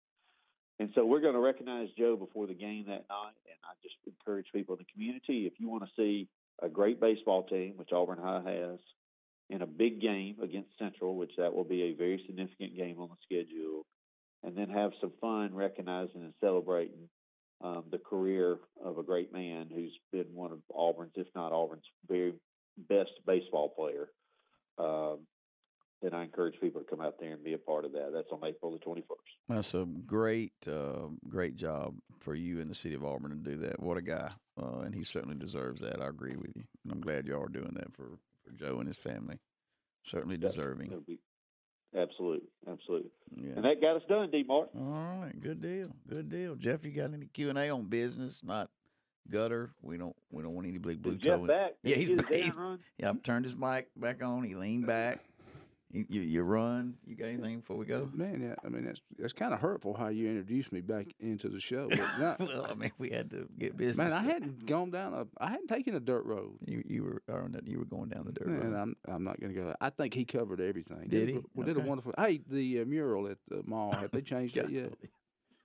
And 0.80 0.90
so 0.96 1.06
we're 1.06 1.22
going 1.22 1.38
to 1.38 1.40
recognize 1.40 1.88
Joe 1.98 2.18
before 2.18 2.48
the 2.48 2.58
game 2.58 2.86
that 2.88 3.06
night, 3.08 3.38
and 3.48 3.60
I 3.64 3.78
just 3.82 3.96
encourage 4.06 4.48
people 4.52 4.76
in 4.76 4.84
the 4.84 4.92
community 4.92 5.46
if 5.46 5.54
you 5.58 5.70
want 5.70 5.84
to 5.86 5.90
see 5.96 6.28
a 6.62 6.70
great 6.70 7.00
baseball 7.00 7.44
team, 7.44 7.74
which 7.76 7.92
Auburn 7.92 8.20
High 8.22 8.44
has, 8.46 8.80
in 9.50 9.62
a 9.62 9.68
big 9.68 10.02
game 10.02 10.38
against 10.42 10.78
Central, 10.80 11.16
which 11.16 11.32
that 11.38 11.54
will 11.54 11.64
be 11.64 11.84
a 11.84 11.94
very 11.94 12.22
significant 12.26 12.76
game 12.76 13.00
on 13.00 13.10
the 13.10 13.16
schedule, 13.24 13.86
and 14.44 14.58
then 14.58 14.70
have 14.70 14.92
some 15.00 15.12
fun 15.22 15.54
recognizing 15.54 16.22
and 16.22 16.34
celebrating 16.42 17.10
um, 17.64 17.84
the 17.92 17.98
career 17.98 18.58
of 18.84 18.98
a 18.98 19.04
great 19.04 19.32
man 19.32 19.68
who's 19.74 19.98
been 20.12 20.34
one 20.34 20.52
of 20.52 20.60
Auburn's, 20.74 21.14
if 21.16 21.28
not 21.36 21.52
Auburn's, 21.52 21.86
very 22.08 22.34
best 22.90 23.12
baseball 23.26 23.70
player. 23.70 24.10
Um, 24.78 25.20
then 26.06 26.14
I 26.14 26.24
encourage 26.24 26.60
people 26.62 26.80
to 26.82 26.88
come 26.88 27.02
out 27.02 27.16
there 27.20 27.32
and 27.34 27.44
be 27.44 27.54
a 27.54 27.58
part 27.58 27.84
of 27.84 27.92
that. 27.94 28.12
That's 28.14 28.28
on 28.32 28.40
April 28.48 28.72
the 28.72 28.78
21st. 28.80 29.04
That's 29.50 29.74
a 29.74 29.86
great, 30.06 30.54
uh, 30.68 31.08
great 31.28 31.56
job 31.56 31.96
for 32.20 32.36
you 32.36 32.60
in 32.60 32.70
the 32.70 32.76
city 32.76 32.94
of 32.94 33.04
Auburn 33.04 33.32
to 33.32 33.38
do 33.52 33.58
that. 33.58 33.80
What 33.82 33.98
a 33.98 34.02
guy, 34.04 34.30
uh, 34.62 34.80
and 34.82 34.94
he 34.94 35.04
certainly 35.04 35.36
deserves 35.36 35.82
that. 35.82 36.02
I 36.02 36.08
agree 36.08 36.36
with 36.36 36.52
you, 36.56 36.64
and 36.84 36.94
I'm 36.94 37.02
glad 37.02 37.26
you 37.28 37.36
are 37.36 37.48
doing 37.48 37.74
that 37.74 37.92
for, 37.96 38.20
for 38.44 38.52
Joe 38.56 38.78
and 38.78 38.88
his 38.88 38.98
family. 38.98 39.40
Certainly 40.04 40.38
deserving. 40.38 40.90
Be 41.08 41.18
absolutely, 41.98 42.48
absolutely. 42.72 43.10
Yeah. 43.36 43.54
And 43.56 43.66
that 43.66 43.82
got 43.82 43.96
us 43.96 44.04
done, 44.08 44.30
D. 44.30 44.44
Mark. 44.48 44.70
All 44.78 45.20
right, 45.22 45.34
good 45.42 45.60
deal, 45.62 45.90
good 46.08 46.30
deal. 46.30 46.56
Jeff, 46.56 46.86
you 46.86 46.92
got 46.92 47.14
any 47.14 47.26
Q 47.26 47.50
and 47.50 47.58
A 47.58 47.70
on 47.70 47.86
business, 47.86 48.44
not 48.44 48.70
gutter? 49.32 49.72
We 49.82 49.98
don't, 49.98 50.16
we 50.32 50.44
don't 50.44 50.54
want 50.54 50.68
any 50.68 50.78
big 50.78 51.02
blue 51.02 51.16
Jeff 51.16 51.40
toe. 51.40 51.48
back? 51.48 51.72
Yeah, 51.82 51.96
he 51.96 52.06
he's 52.06 52.22
back. 52.22 52.32
He's- 52.32 52.56
Yeah, 53.00 53.10
I've 53.10 53.24
turned 53.24 53.46
his 53.46 53.56
mic 53.58 53.88
back 53.98 54.22
on. 54.24 54.44
He 54.44 54.54
leaned 54.54 54.86
back. 54.86 55.24
You, 55.92 56.22
you, 56.22 56.42
run. 56.42 56.96
You 57.06 57.16
got 57.16 57.28
anything 57.28 57.60
before 57.60 57.78
we 57.78 57.86
go? 57.86 58.10
Man, 58.14 58.42
yeah, 58.42 58.56
I 58.66 58.70
mean 58.70 58.84
that's 58.84 59.00
that's 59.18 59.32
kind 59.34 59.54
of 59.54 59.62
hurtful 59.62 59.94
how 59.94 60.08
you 60.10 60.28
introduced 60.28 60.72
me 60.74 60.82
back 60.82 61.08
into 61.22 61.48
the 61.48 61.60
show. 61.62 61.88
But 61.90 62.00
not, 62.20 62.40
well, 62.40 62.68
I 62.70 62.74
mean, 62.74 62.92
we 62.98 63.12
had 63.12 63.30
to 63.32 63.48
get 63.58 63.78
business. 63.78 64.12
man, 64.12 64.12
I 64.12 64.24
hadn't 64.24 64.66
gone 64.66 64.92
down 64.92 65.14
a, 65.14 65.26
I 65.38 65.50
hadn't 65.50 65.68
taken 65.68 65.96
a 65.96 66.00
dirt 66.02 66.26
road. 66.26 66.58
You, 66.66 66.84
you 66.86 67.04
were. 67.04 67.22
You 67.66 67.80
were 67.80 67.86
going 67.86 68.10
down 68.10 68.26
the 68.26 68.32
dirt 68.34 68.48
And 68.48 68.64
road. 68.74 68.74
I'm 68.74 68.96
I'm 69.08 69.24
not 69.24 69.40
going 69.40 69.54
to 69.54 69.60
go. 69.62 69.74
I 69.80 69.90
think 69.90 70.14
he 70.14 70.26
covered 70.26 70.60
everything. 70.60 71.08
Did 71.08 71.30
a- 71.30 71.32
he? 71.34 71.40
We 71.54 71.64
did 71.66 71.78
a 71.78 71.80
Okay. 71.80 71.88
wonderful. 71.88 72.14
Hey, 72.18 72.42
the 72.50 72.82
uh, 72.82 72.86
mural 72.86 73.28
at 73.28 73.38
the 73.48 73.62
mall 73.66 73.94
have 73.94 74.12
they 74.12 74.22
changed 74.22 74.56
that 74.56 74.70
yet? 74.70 74.94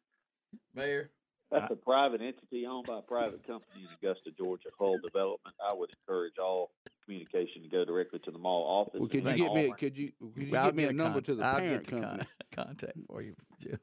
Mayor. 0.74 1.11
That's 1.50 1.70
a 1.70 1.76
private 1.76 2.20
entity 2.20 2.64
owned 2.66 2.86
by 2.86 2.98
a 2.98 3.02
private 3.02 3.44
company 3.46 3.82
in 3.82 3.88
Augusta, 4.00 4.30
Georgia, 4.36 4.68
Hull 4.78 4.98
Development. 5.04 5.54
I 5.64 5.74
would 5.74 5.90
encourage 5.90 6.38
all 6.38 6.70
communication 7.04 7.62
to 7.62 7.68
go 7.68 7.84
directly 7.84 8.20
to 8.20 8.30
the 8.30 8.38
mall 8.38 8.62
office. 8.62 9.00
Well, 9.00 9.08
could 9.08 9.24
you 9.24 9.30
in 9.30 9.36
get 9.36 9.54
me? 9.54 9.72
Could 9.76 9.96
you? 9.98 10.12
Could 10.34 10.46
you 10.48 10.56
I'll 10.56 10.66
get 10.66 10.76
me 10.76 10.82
get 10.84 10.92
a 10.92 10.94
number 10.94 11.20
con- 11.20 11.24
to 11.24 11.34
the 11.34 11.44
I'll 11.44 11.58
parent 11.58 11.84
get 11.84 11.94
the 11.94 12.00
company? 12.00 12.26
Con- 12.54 12.66
contact 12.66 12.98
for 13.08 13.22
you, 13.22 13.34
Jim. 13.60 13.78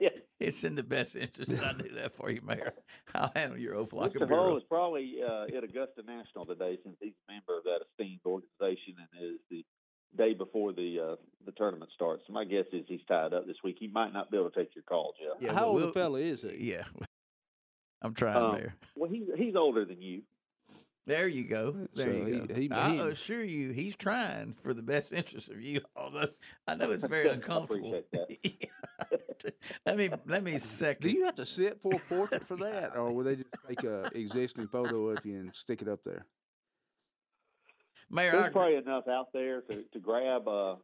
Yeah. 0.00 0.08
It's 0.40 0.64
in 0.64 0.74
the 0.74 0.82
best 0.82 1.16
interest. 1.16 1.62
I 1.62 1.74
do 1.74 1.88
that 1.96 2.14
for 2.14 2.30
you, 2.30 2.40
Mayor. 2.42 2.72
I'll 3.14 3.30
handle 3.36 3.58
your 3.58 3.74
Opelika 3.74 4.16
Mr. 4.16 4.28
Hull 4.28 4.56
is 4.56 4.62
probably 4.68 5.16
uh, 5.22 5.44
at 5.54 5.62
Augusta 5.64 6.02
National 6.06 6.46
today 6.46 6.78
since 6.82 6.96
he's 7.00 7.12
a 7.28 7.32
member 7.32 7.58
of 7.58 7.64
that 7.64 7.80
esteemed 7.90 8.20
organization 8.24 8.94
and 8.98 9.08
is 9.34 9.38
the 9.50 9.59
day 10.20 10.34
before 10.34 10.72
the 10.72 10.98
uh, 11.12 11.16
the 11.46 11.52
tournament 11.52 11.90
starts. 11.94 12.24
My 12.28 12.44
guess 12.44 12.66
is 12.72 12.84
he's 12.86 13.00
tied 13.08 13.32
up 13.32 13.46
this 13.46 13.56
week. 13.64 13.76
He 13.80 13.88
might 13.88 14.12
not 14.12 14.30
be 14.30 14.36
able 14.36 14.50
to 14.50 14.58
take 14.60 14.74
your 14.74 14.84
call, 14.84 15.14
Jeff. 15.18 15.40
Yeah, 15.40 15.54
How 15.54 15.66
old 15.66 15.76
we'll- 15.76 15.88
a 15.88 15.92
fella 15.92 16.18
is 16.20 16.42
he? 16.42 16.72
Yeah. 16.72 16.84
I'm 18.02 18.14
trying, 18.14 18.36
Um, 18.36 18.52
Mayor. 18.54 18.74
Well, 18.96 19.10
he's 19.10 19.26
he's 19.36 19.56
older 19.56 19.84
than 19.84 20.00
you. 20.02 20.22
There 21.06 21.26
you 21.26 21.44
go. 21.44 21.72
There 21.94 22.06
So 22.06 22.10
you 22.12 22.46
go. 22.46 22.54
he- 22.54 22.70
I 22.70 22.92
assure 23.08 23.42
you, 23.42 23.70
he's 23.70 23.96
trying 23.96 24.54
for 24.62 24.72
the 24.74 24.82
best 24.82 25.12
interest 25.12 25.50
of 25.50 25.60
you. 25.60 25.80
Although 25.96 26.28
I 26.68 26.74
know 26.76 26.90
it's 26.92 27.02
very 27.02 27.28
uncomfortable. 27.36 27.94
appreciate 28.12 28.68
let 29.86 29.96
me 29.96 30.10
let 30.26 30.42
me 30.44 30.58
second. 30.58 31.02
Do 31.10 31.10
you 31.16 31.24
have 31.24 31.34
to 31.36 31.46
sit 31.46 31.80
for 31.80 31.94
a 31.94 31.98
portrait 31.98 32.46
for 32.46 32.56
that, 32.56 32.94
or 32.96 33.10
will 33.12 33.24
they 33.24 33.36
just 33.36 33.48
take 33.66 33.82
a 33.84 34.10
existing 34.14 34.68
photo 34.68 35.08
of 35.10 35.24
you 35.24 35.36
and 35.40 35.54
stick 35.54 35.80
it 35.82 35.88
up 35.88 36.00
there? 36.04 36.26
Mayor? 38.10 38.32
There's 38.32 38.42
agree. 38.46 38.52
probably 38.52 38.76
enough 38.76 39.08
out 39.08 39.32
there 39.32 39.60
to, 39.62 39.82
to 39.92 39.98
grab. 40.00 40.46
Uh, 40.48 40.76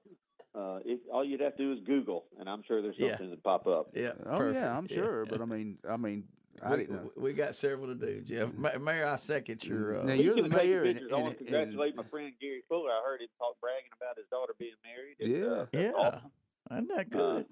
uh, 0.55 0.79
if, 0.85 1.01
all 1.13 1.25
you'd 1.25 1.41
have 1.41 1.57
to 1.57 1.63
do 1.63 1.73
is 1.73 1.81
Google, 1.85 2.25
and 2.39 2.49
I'm 2.49 2.63
sure 2.67 2.81
there's 2.81 2.97
Yeah. 2.99 3.11
something 3.13 3.31
that 3.31 3.43
pop 3.43 3.67
up. 3.67 3.89
Yeah. 3.95 4.13
Oh 4.25 4.37
perfect. 4.39 4.55
yeah, 4.61 4.77
I'm 4.77 4.89
sure. 4.89 5.25
yeah. 5.25 5.31
But 5.31 5.43
I 5.43 5.45
mean, 5.45 5.79
I 5.89 5.97
mean, 5.97 6.25
I 6.63 6.71
we, 6.71 6.77
didn't 6.79 6.93
know. 6.97 7.11
we 7.17 7.33
got 7.35 7.55
several 7.55 7.89
to 7.89 7.95
do, 7.95 8.23
Jeff. 8.23 8.53
Mayor, 8.81 9.07
I 9.07 9.17
second 9.17 9.63
your. 9.65 10.01
Uh, 10.01 10.05
Now, 10.05 10.13
you're 10.15 10.35
the 10.35 10.41
Speaking 10.43 10.47
of 10.47 10.53
taking 10.53 10.71
mayor 10.71 10.83
and- 10.85 10.95
pictures, 10.95 11.13
I 11.13 11.17
want 11.21 11.39
to 11.39 11.59
and- 11.63 11.77
my 11.97 12.05
friend 12.11 12.33
Gary 12.41 12.63
Fuller. 12.69 12.91
I 12.91 13.03
heard 13.05 13.21
him 13.21 13.29
talk 13.39 13.57
bragging 13.61 13.91
about 14.01 14.17
his 14.17 14.27
daughter 14.31 14.55
being 14.59 14.73
married. 14.85 15.17
and, 15.21 15.45
uh, 15.45 15.49
Yeah. 15.49 15.65
that's 15.73 15.75
yeah, 15.75 15.93
awesome. 15.93 16.31
isn't 16.73 16.89
that 16.89 17.07
Uh, 17.21 17.35
good? 17.35 17.47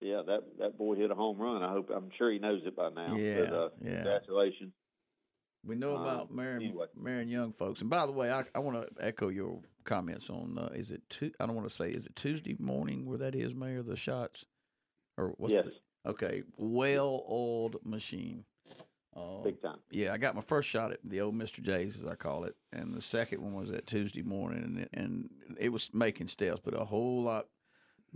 yeah, 0.00 0.22
that 0.26 0.42
that 0.58 0.78
boy 0.78 0.94
hit 0.94 1.10
a 1.10 1.14
home 1.16 1.38
run. 1.38 1.64
I 1.64 1.72
hope 1.72 1.90
I'm 1.90 2.10
sure 2.16 2.30
he 2.30 2.38
knows 2.38 2.62
it 2.64 2.76
by 2.76 2.90
now. 2.90 3.16
Yeah, 3.16 3.40
but, 3.46 3.52
uh, 3.52 3.68
yeah. 3.82 3.94
Congratulations. 3.94 4.72
We 5.66 5.74
know 5.76 5.96
Um, 5.96 6.02
about 6.02 6.30
marrying, 6.34 6.70
anyway. 6.70 6.86
marrying 6.96 7.28
young 7.28 7.52
folks. 7.52 7.80
And 7.80 7.88
by 7.90 8.06
the 8.06 8.12
way, 8.12 8.30
I, 8.30 8.44
I 8.54 8.58
want 8.58 8.80
to 8.82 9.04
echo 9.04 9.28
your 9.28 9.60
comments 9.84 10.30
on 10.30 10.56
uh, 10.58 10.70
is 10.74 10.90
it 10.90 11.02
tu- 11.10 11.32
I 11.40 11.46
don't 11.46 11.54
want 11.56 11.68
to 11.68 11.74
say 11.74 11.90
is 11.90 12.06
it 12.06 12.16
Tuesday 12.16 12.56
morning 12.58 13.06
where 13.06 13.18
that 13.18 13.34
is, 13.34 13.54
Mayor, 13.54 13.82
the 13.82 13.96
shots? 13.96 14.44
Or 15.16 15.34
what's 15.38 15.54
yes, 15.54 15.66
the 16.04 16.10
okay, 16.10 16.42
well 16.56 17.24
oiled 17.30 17.76
machine. 17.84 18.44
Uh, 19.16 19.42
big 19.44 19.62
time. 19.62 19.78
yeah, 19.92 20.12
I 20.12 20.16
got 20.18 20.34
my 20.34 20.40
first 20.40 20.68
shot 20.68 20.90
at 20.90 20.98
the 21.04 21.20
old 21.20 21.36
Mr. 21.36 21.62
J's, 21.62 21.96
as 22.02 22.04
I 22.04 22.16
call 22.16 22.42
it, 22.44 22.56
and 22.72 22.92
the 22.92 23.00
second 23.00 23.40
one 23.42 23.54
was 23.54 23.70
that 23.70 23.86
Tuesday 23.86 24.22
morning, 24.22 24.64
and 24.64 24.78
it, 24.80 24.88
and 24.92 25.30
it 25.56 25.68
was 25.68 25.88
making 25.94 26.26
steps, 26.26 26.60
but 26.64 26.74
a 26.74 26.84
whole 26.84 27.22
lot 27.22 27.46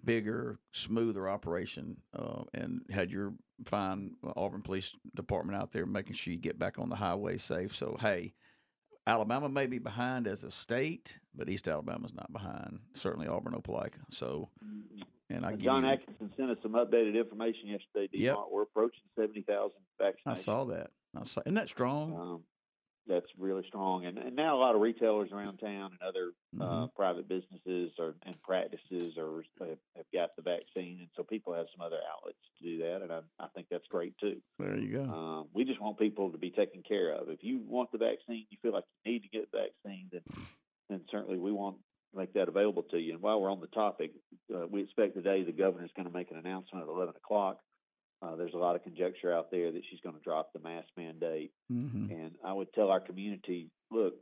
bigger, 0.04 0.58
smoother 0.72 1.28
operation, 1.28 1.96
uh, 2.14 2.42
and 2.54 2.82
had 2.90 3.11
your 3.11 3.34
fine 3.66 4.12
Auburn 4.37 4.62
Police 4.62 4.94
Department 5.14 5.61
out 5.61 5.72
there 5.72 5.87
making 5.87 6.14
sure 6.14 6.32
you 6.32 6.38
get 6.38 6.58
back 6.58 6.78
on 6.78 6.88
the 6.88 6.96
highway 6.96 7.37
safe. 7.37 7.74
So 7.76 7.96
hey, 8.00 8.34
Alabama 9.06 9.48
may 9.48 9.66
be 9.66 9.78
behind 9.78 10.26
as 10.26 10.44
a 10.44 10.50
state, 10.50 11.18
but 11.34 11.48
East 11.48 11.66
Alabama's 11.66 12.14
not 12.14 12.32
behind. 12.32 12.80
Certainly 12.94 13.28
Auburn, 13.28 13.54
Opelika. 13.54 14.00
So, 14.11 14.50
and 15.30 15.46
I 15.46 15.54
Uh, 15.54 15.56
John 15.56 15.84
you, 15.84 15.90
Atkinson 15.90 16.30
sent 16.37 16.50
us 16.50 16.58
some 16.62 16.72
updated 16.72 17.16
information 17.16 17.68
yesterday. 17.68 18.08
Yep. 18.12 18.37
We're 18.50 18.62
approaching 18.62 19.02
seventy 19.18 19.42
thousand 19.42 19.80
vaccinations. 20.00 20.14
I 20.26 20.34
saw 20.34 20.64
that. 20.66 20.90
I 21.16 21.24
saw, 21.24 21.40
isn't 21.46 21.54
that 21.54 21.68
strong? 21.70 22.14
Um, 22.14 22.44
that's 23.09 23.27
really 23.38 23.64
strong, 23.66 24.05
and, 24.07 24.18
and 24.18 24.37
now 24.37 24.57
a 24.57 24.61
lot 24.61 24.75
of 24.75 24.81
retailers 24.81 25.31
around 25.33 25.59
town 25.59 25.90
and 25.92 26.03
other 26.09 26.33
uh, 26.61 26.87
Mhm. 26.87 26.94
private 26.94 27.27
businesses 27.29 27.92
or 27.99 28.14
and 28.25 28.40
practices 28.42 29.16
are 29.18 29.42
have, 29.61 29.79
have 29.97 30.07
got 30.12 30.37
the 30.37 30.42
vaccine, 30.42 30.99
and 31.01 31.09
so 31.16 31.23
people 31.23 31.53
have 31.55 31.66
some 31.75 31.85
other 31.85 31.99
outlets 32.14 32.38
to 32.59 32.64
do 32.64 32.79
that, 32.79 33.03
and 33.03 33.11
I, 33.12 33.21
I 33.40 33.49
think 33.55 33.68
that's 33.71 33.87
great 33.88 34.16
too. 34.18 34.40
there 34.59 34.79
you 34.79 34.92
go. 34.99 35.05
Um, 35.05 35.49
we 35.53 35.64
just 35.64 35.81
want 35.81 35.99
people 35.99 36.31
to 36.33 36.38
be 36.38 36.51
taken 36.51 36.83
care 36.83 37.12
of. 37.14 37.29
If 37.31 37.42
you 37.42 37.61
want 37.66 37.90
the 37.92 37.99
vaccine, 37.99 38.47
you 38.51 38.59
feel 38.62 38.73
like 38.73 38.85
you 39.05 39.12
need 39.12 39.23
to 39.23 39.29
get 39.29 39.51
the 39.51 39.59
vaccine, 39.59 40.09
then 40.12 40.23
then 40.88 41.01
certainly 41.11 41.38
we 41.38 41.53
want 41.53 41.77
to 42.12 42.18
make 42.18 42.33
that 42.33 42.49
available 42.49 42.83
to 42.85 42.99
you. 42.99 43.12
And 43.12 43.21
while 43.23 43.40
we're 43.40 43.53
on 43.53 43.61
the 43.61 43.66
topic, 43.68 44.12
uh, 44.55 44.66
we 44.66 44.83
expect 44.83 45.14
today 45.14 45.42
the 45.44 45.53
governor's 45.53 45.92
going 45.94 46.09
to 46.09 46.14
make 46.14 46.31
an 46.31 46.38
announcement 46.38 46.83
at 46.85 46.88
11 46.88 47.14
o'clock. 47.16 47.61
Uh, 48.20 48.35
there's 48.37 48.54
a 48.54 48.59
lot 48.59 48.74
of 48.74 48.83
conjecture 48.83 49.33
out 49.33 49.50
there 49.50 49.70
that 49.70 49.83
she's 49.90 50.00
going 50.00 50.16
to 50.16 50.22
drop 50.22 50.52
the 50.52 50.59
mask 50.61 50.88
mandate. 50.96 51.52
hmm 51.68 52.07
And 52.11 52.33
I 52.44 52.52
would 52.52 52.72
tell 52.72 52.90
our 52.90 53.00
community, 53.00 53.70
look, 53.90 54.14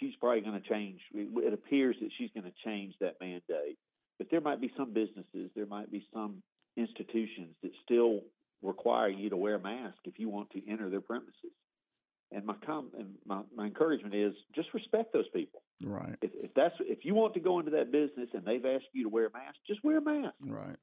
she's 0.00 0.14
probably 0.20 0.40
going 0.40 0.60
to 0.60 0.68
change. 0.68 1.00
It 1.14 1.28
it 1.48 1.52
appears 1.52 1.96
that 2.00 2.10
she's 2.18 2.30
going 2.34 2.44
to 2.44 2.52
change 2.64 2.94
that 3.00 3.16
mandate, 3.20 3.78
but 4.18 4.28
there 4.30 4.40
might 4.40 4.60
be 4.60 4.72
some 4.76 4.92
businesses, 4.92 5.50
there 5.54 5.66
might 5.66 5.90
be 5.90 6.04
some 6.12 6.42
institutions 6.76 7.54
that 7.62 7.70
still 7.84 8.20
require 8.62 9.08
you 9.08 9.28
to 9.30 9.36
wear 9.36 9.56
a 9.56 9.60
mask 9.60 9.98
if 10.04 10.18
you 10.18 10.28
want 10.28 10.50
to 10.50 10.70
enter 10.70 10.88
their 10.88 11.00
premises. 11.00 11.52
And 12.34 12.46
my 12.46 12.54
com- 12.64 12.92
and 12.98 13.14
my, 13.26 13.42
my 13.54 13.66
encouragement 13.66 14.14
is 14.14 14.32
just 14.54 14.72
respect 14.72 15.12
those 15.12 15.28
people. 15.34 15.62
Right, 15.84 16.16
If, 16.22 16.30
if 16.34 16.54
that's 16.54 16.74
if 16.80 17.04
you 17.04 17.14
want 17.14 17.34
to 17.34 17.40
go 17.40 17.58
into 17.58 17.72
that 17.72 17.92
business 17.92 18.30
and 18.32 18.44
they've 18.44 18.64
asked 18.64 18.86
you 18.94 19.02
to 19.04 19.10
wear 19.10 19.26
a 19.26 19.32
mask, 19.32 19.56
just 19.66 19.84
wear 19.84 19.98
a 19.98 20.00
mask. 20.00 20.34
right, 20.40 20.76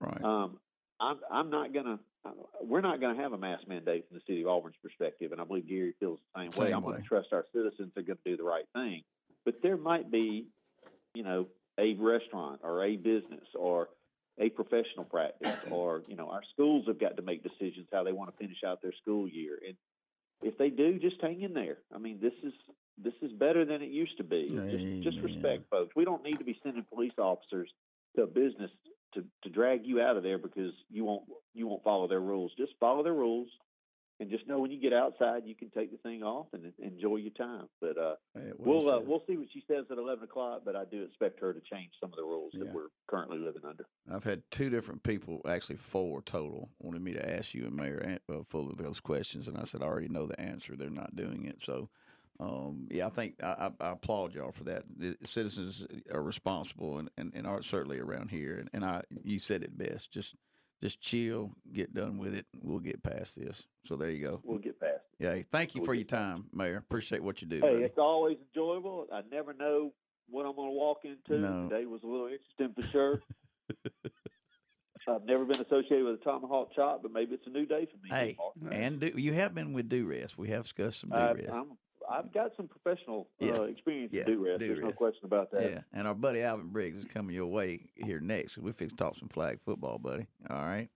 right. 0.00 0.22
Um, 0.24 0.58
I'm 1.00 1.18
I'm 1.30 1.50
not 1.50 1.72
gonna. 1.74 1.98
uh, 2.24 2.30
We're 2.62 2.80
not 2.80 3.00
gonna 3.00 3.20
have 3.20 3.32
a 3.32 3.38
mask 3.38 3.68
mandate 3.68 4.08
from 4.08 4.16
the 4.16 4.22
city 4.26 4.42
of 4.42 4.48
Auburn's 4.48 4.76
perspective, 4.82 5.32
and 5.32 5.40
I 5.40 5.44
believe 5.44 5.68
Gary 5.68 5.94
feels 6.00 6.18
the 6.34 6.40
same, 6.40 6.50
way. 6.60 6.68
Same 6.68 6.76
I'm 6.76 6.82
going 6.82 6.96
to 7.02 7.08
trust 7.08 7.28
our 7.32 7.44
citizens 7.52 7.92
are 7.96 8.02
going 8.02 8.18
to 8.24 8.30
do 8.30 8.36
the 8.36 8.44
right 8.44 8.64
thing, 8.74 9.02
but 9.44 9.56
there 9.62 9.76
might 9.76 10.10
be, 10.10 10.46
you 11.14 11.22
know, 11.22 11.48
a 11.78 11.94
restaurant 11.94 12.60
or 12.62 12.84
a 12.84 12.96
business 12.96 13.44
or 13.54 13.88
a 14.38 14.48
professional 14.50 15.04
practice, 15.04 15.56
or 15.70 16.02
you 16.08 16.16
know, 16.16 16.28
our 16.30 16.42
schools 16.52 16.84
have 16.86 16.98
got 16.98 17.16
to 17.16 17.22
make 17.22 17.42
decisions 17.42 17.86
how 17.92 18.02
they 18.02 18.12
want 18.12 18.30
to 18.30 18.36
finish 18.36 18.58
out 18.66 18.80
their 18.82 18.94
school 19.02 19.28
year, 19.28 19.58
and 19.66 19.76
if 20.42 20.56
they 20.58 20.70
do, 20.70 20.98
just 20.98 21.16
hang 21.20 21.42
in 21.42 21.54
there. 21.54 21.78
I 21.94 21.98
mean, 21.98 22.18
this 22.20 22.34
is 22.42 22.52
this 23.02 23.14
is 23.20 23.32
better 23.32 23.64
than 23.66 23.82
it 23.82 23.90
used 23.90 24.16
to 24.18 24.24
be. 24.24 24.48
Just 24.70 25.02
just 25.02 25.18
respect 25.20 25.68
folks. 25.70 25.94
We 25.94 26.04
don't 26.06 26.22
need 26.22 26.38
to 26.38 26.44
be 26.44 26.58
sending 26.62 26.84
police 26.92 27.12
officers 27.18 27.68
to 28.16 28.22
a 28.22 28.26
business 28.26 28.70
to, 29.16 29.24
to 29.42 29.48
drag 29.50 29.84
you 29.84 30.00
out 30.00 30.16
of 30.16 30.22
there 30.22 30.38
because 30.38 30.72
you 30.90 31.04
won't 31.04 31.24
you 31.54 31.66
won't 31.66 31.82
follow 31.82 32.06
their 32.06 32.20
rules. 32.20 32.52
Just 32.56 32.72
follow 32.78 33.02
their 33.02 33.14
rules, 33.14 33.48
and 34.20 34.30
just 34.30 34.46
know 34.46 34.60
when 34.60 34.70
you 34.70 34.80
get 34.80 34.92
outside, 34.92 35.42
you 35.46 35.54
can 35.54 35.70
take 35.70 35.90
the 35.90 35.98
thing 35.98 36.22
off 36.22 36.46
and 36.52 36.72
enjoy 36.78 37.16
your 37.16 37.32
time. 37.32 37.66
But 37.80 37.98
uh, 37.98 38.14
Hey, 38.34 38.52
well 38.56 38.78
we'll 38.78 38.90
uh, 38.94 39.00
we'll 39.00 39.22
see 39.26 39.36
what 39.36 39.48
she 39.52 39.62
says 39.66 39.86
at 39.90 39.98
eleven 39.98 40.24
o'clock. 40.24 40.62
But 40.64 40.76
I 40.76 40.84
do 40.84 41.02
expect 41.02 41.40
her 41.40 41.52
to 41.52 41.60
change 41.60 41.90
some 42.00 42.10
of 42.10 42.16
the 42.16 42.22
rules 42.22 42.52
Yeah. 42.54 42.64
that 42.64 42.74
we're 42.74 42.88
currently 43.08 43.38
living 43.38 43.62
under. 43.68 43.86
I've 44.10 44.24
had 44.24 44.42
two 44.50 44.70
different 44.70 45.02
people, 45.02 45.40
actually 45.48 45.76
four 45.76 46.22
total, 46.22 46.70
wanted 46.78 47.02
me 47.02 47.12
to 47.14 47.36
ask 47.36 47.54
you 47.54 47.64
and 47.66 47.74
Mayor 47.74 48.18
uh, 48.30 48.42
full 48.44 48.68
of 48.70 48.76
those 48.76 49.00
questions, 49.00 49.48
and 49.48 49.58
I 49.58 49.64
said 49.64 49.82
I 49.82 49.86
already 49.86 50.08
know 50.08 50.26
the 50.26 50.40
answer. 50.40 50.76
They're 50.76 50.90
not 50.90 51.16
doing 51.16 51.44
it, 51.44 51.62
so 51.62 51.88
um, 52.38 52.88
yeah, 52.90 53.06
I 53.06 53.10
think 53.10 53.42
I, 53.42 53.70
I, 53.80 53.92
applaud 53.92 54.34
y'all 54.34 54.52
for 54.52 54.64
that. 54.64 54.84
The 54.96 55.16
citizens 55.24 55.86
are 56.12 56.22
responsible, 56.22 56.98
and, 56.98 57.10
and, 57.16 57.32
and 57.34 57.46
are 57.46 57.62
certainly 57.62 57.98
around 57.98 58.30
here. 58.30 58.56
And, 58.56 58.68
and 58.72 58.84
I, 58.84 59.02
you 59.24 59.38
said 59.38 59.62
it 59.62 59.76
best. 59.76 60.12
Just 60.12 60.34
just 60.82 61.00
chill, 61.00 61.52
get 61.72 61.94
done 61.94 62.18
with 62.18 62.34
it. 62.34 62.46
We'll 62.60 62.80
get 62.80 63.02
past 63.02 63.38
this. 63.38 63.62
So 63.86 63.96
there 63.96 64.10
you 64.10 64.22
go. 64.22 64.40
We'll 64.44 64.58
get 64.58 64.78
past. 64.78 65.00
it. 65.18 65.24
Yeah, 65.24 65.42
thank 65.50 65.74
you 65.74 65.80
we'll 65.80 65.86
for 65.86 65.94
your 65.94 66.04
time, 66.04 66.44
Mayor. 66.52 66.76
Appreciate 66.76 67.22
what 67.22 67.40
you 67.40 67.48
do, 67.48 67.60
Hey, 67.60 67.72
buddy. 67.72 67.84
it's 67.84 67.98
always 67.98 68.36
enjoyable. 68.54 69.06
I 69.10 69.22
never 69.30 69.54
know 69.54 69.92
what 70.28 70.44
I'm 70.44 70.54
going 70.54 70.68
to 70.68 70.76
walk 70.76 70.98
into. 71.04 71.40
No. 71.40 71.68
Today 71.68 71.86
was 71.86 72.02
a 72.02 72.06
little 72.06 72.28
interesting 72.28 72.74
for 72.74 72.86
sure. 72.90 73.22
I've 75.08 75.24
never 75.24 75.44
been 75.44 75.60
associated 75.60 76.04
with 76.04 76.20
a 76.20 76.24
tomahawk 76.24 76.74
chop, 76.74 77.02
but 77.02 77.12
maybe 77.12 77.34
it's 77.34 77.46
a 77.46 77.50
new 77.50 77.64
day 77.64 77.86
for 77.86 77.96
me. 78.02 78.10
Hey, 78.10 78.36
and 78.72 78.98
do, 78.98 79.12
you 79.14 79.32
have 79.34 79.54
been 79.54 79.72
with 79.72 79.88
Duress. 79.88 80.36
We 80.36 80.48
have 80.48 80.64
discussed 80.64 81.00
some 81.00 81.12
I, 81.12 81.32
Duress. 81.32 81.50
I'm, 81.52 81.78
I've 82.10 82.32
got 82.32 82.52
some 82.56 82.68
professional 82.68 83.28
Yeah. 83.38 83.52
uh, 83.52 83.62
experience 83.62 84.12
Yeah, 84.12 84.22
in 84.22 84.26
do-rest. 84.26 84.60
There's 84.60 84.80
no 84.80 84.90
question 84.92 85.24
about 85.24 85.50
that. 85.52 85.70
Yeah, 85.70 85.80
and 85.92 86.06
our 86.06 86.14
buddy 86.14 86.42
Alvin 86.42 86.68
Briggs 86.68 86.98
is 86.98 87.04
coming 87.06 87.34
your 87.34 87.46
way 87.46 87.88
here 87.94 88.20
next. 88.20 88.58
We 88.58 88.72
fix 88.72 88.92
talk 88.92 89.16
some 89.16 89.28
flag 89.28 89.60
football, 89.64 89.98
buddy. 89.98 90.26
All 90.48 90.64
right. 90.64 90.88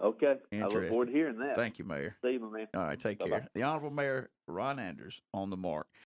Okay. 0.00 0.36
I 0.52 0.56
look 0.66 0.88
forward 0.88 1.06
to 1.06 1.12
hearing 1.12 1.38
that. 1.38 1.56
Thank 1.56 1.78
you, 1.78 1.84
Mayor. 1.84 2.16
See 2.22 2.32
you, 2.32 2.40
my 2.40 2.48
man. 2.58 2.66
All 2.74 2.84
right, 2.84 2.98
take 2.98 3.18
Bye-bye. 3.18 3.30
care. 3.30 3.48
The 3.54 3.62
Honorable 3.62 3.90
Mayor 3.90 4.30
Ron 4.48 4.78
Anders 4.80 5.22
on 5.32 5.50
the 5.50 5.56
mark. 5.56 5.86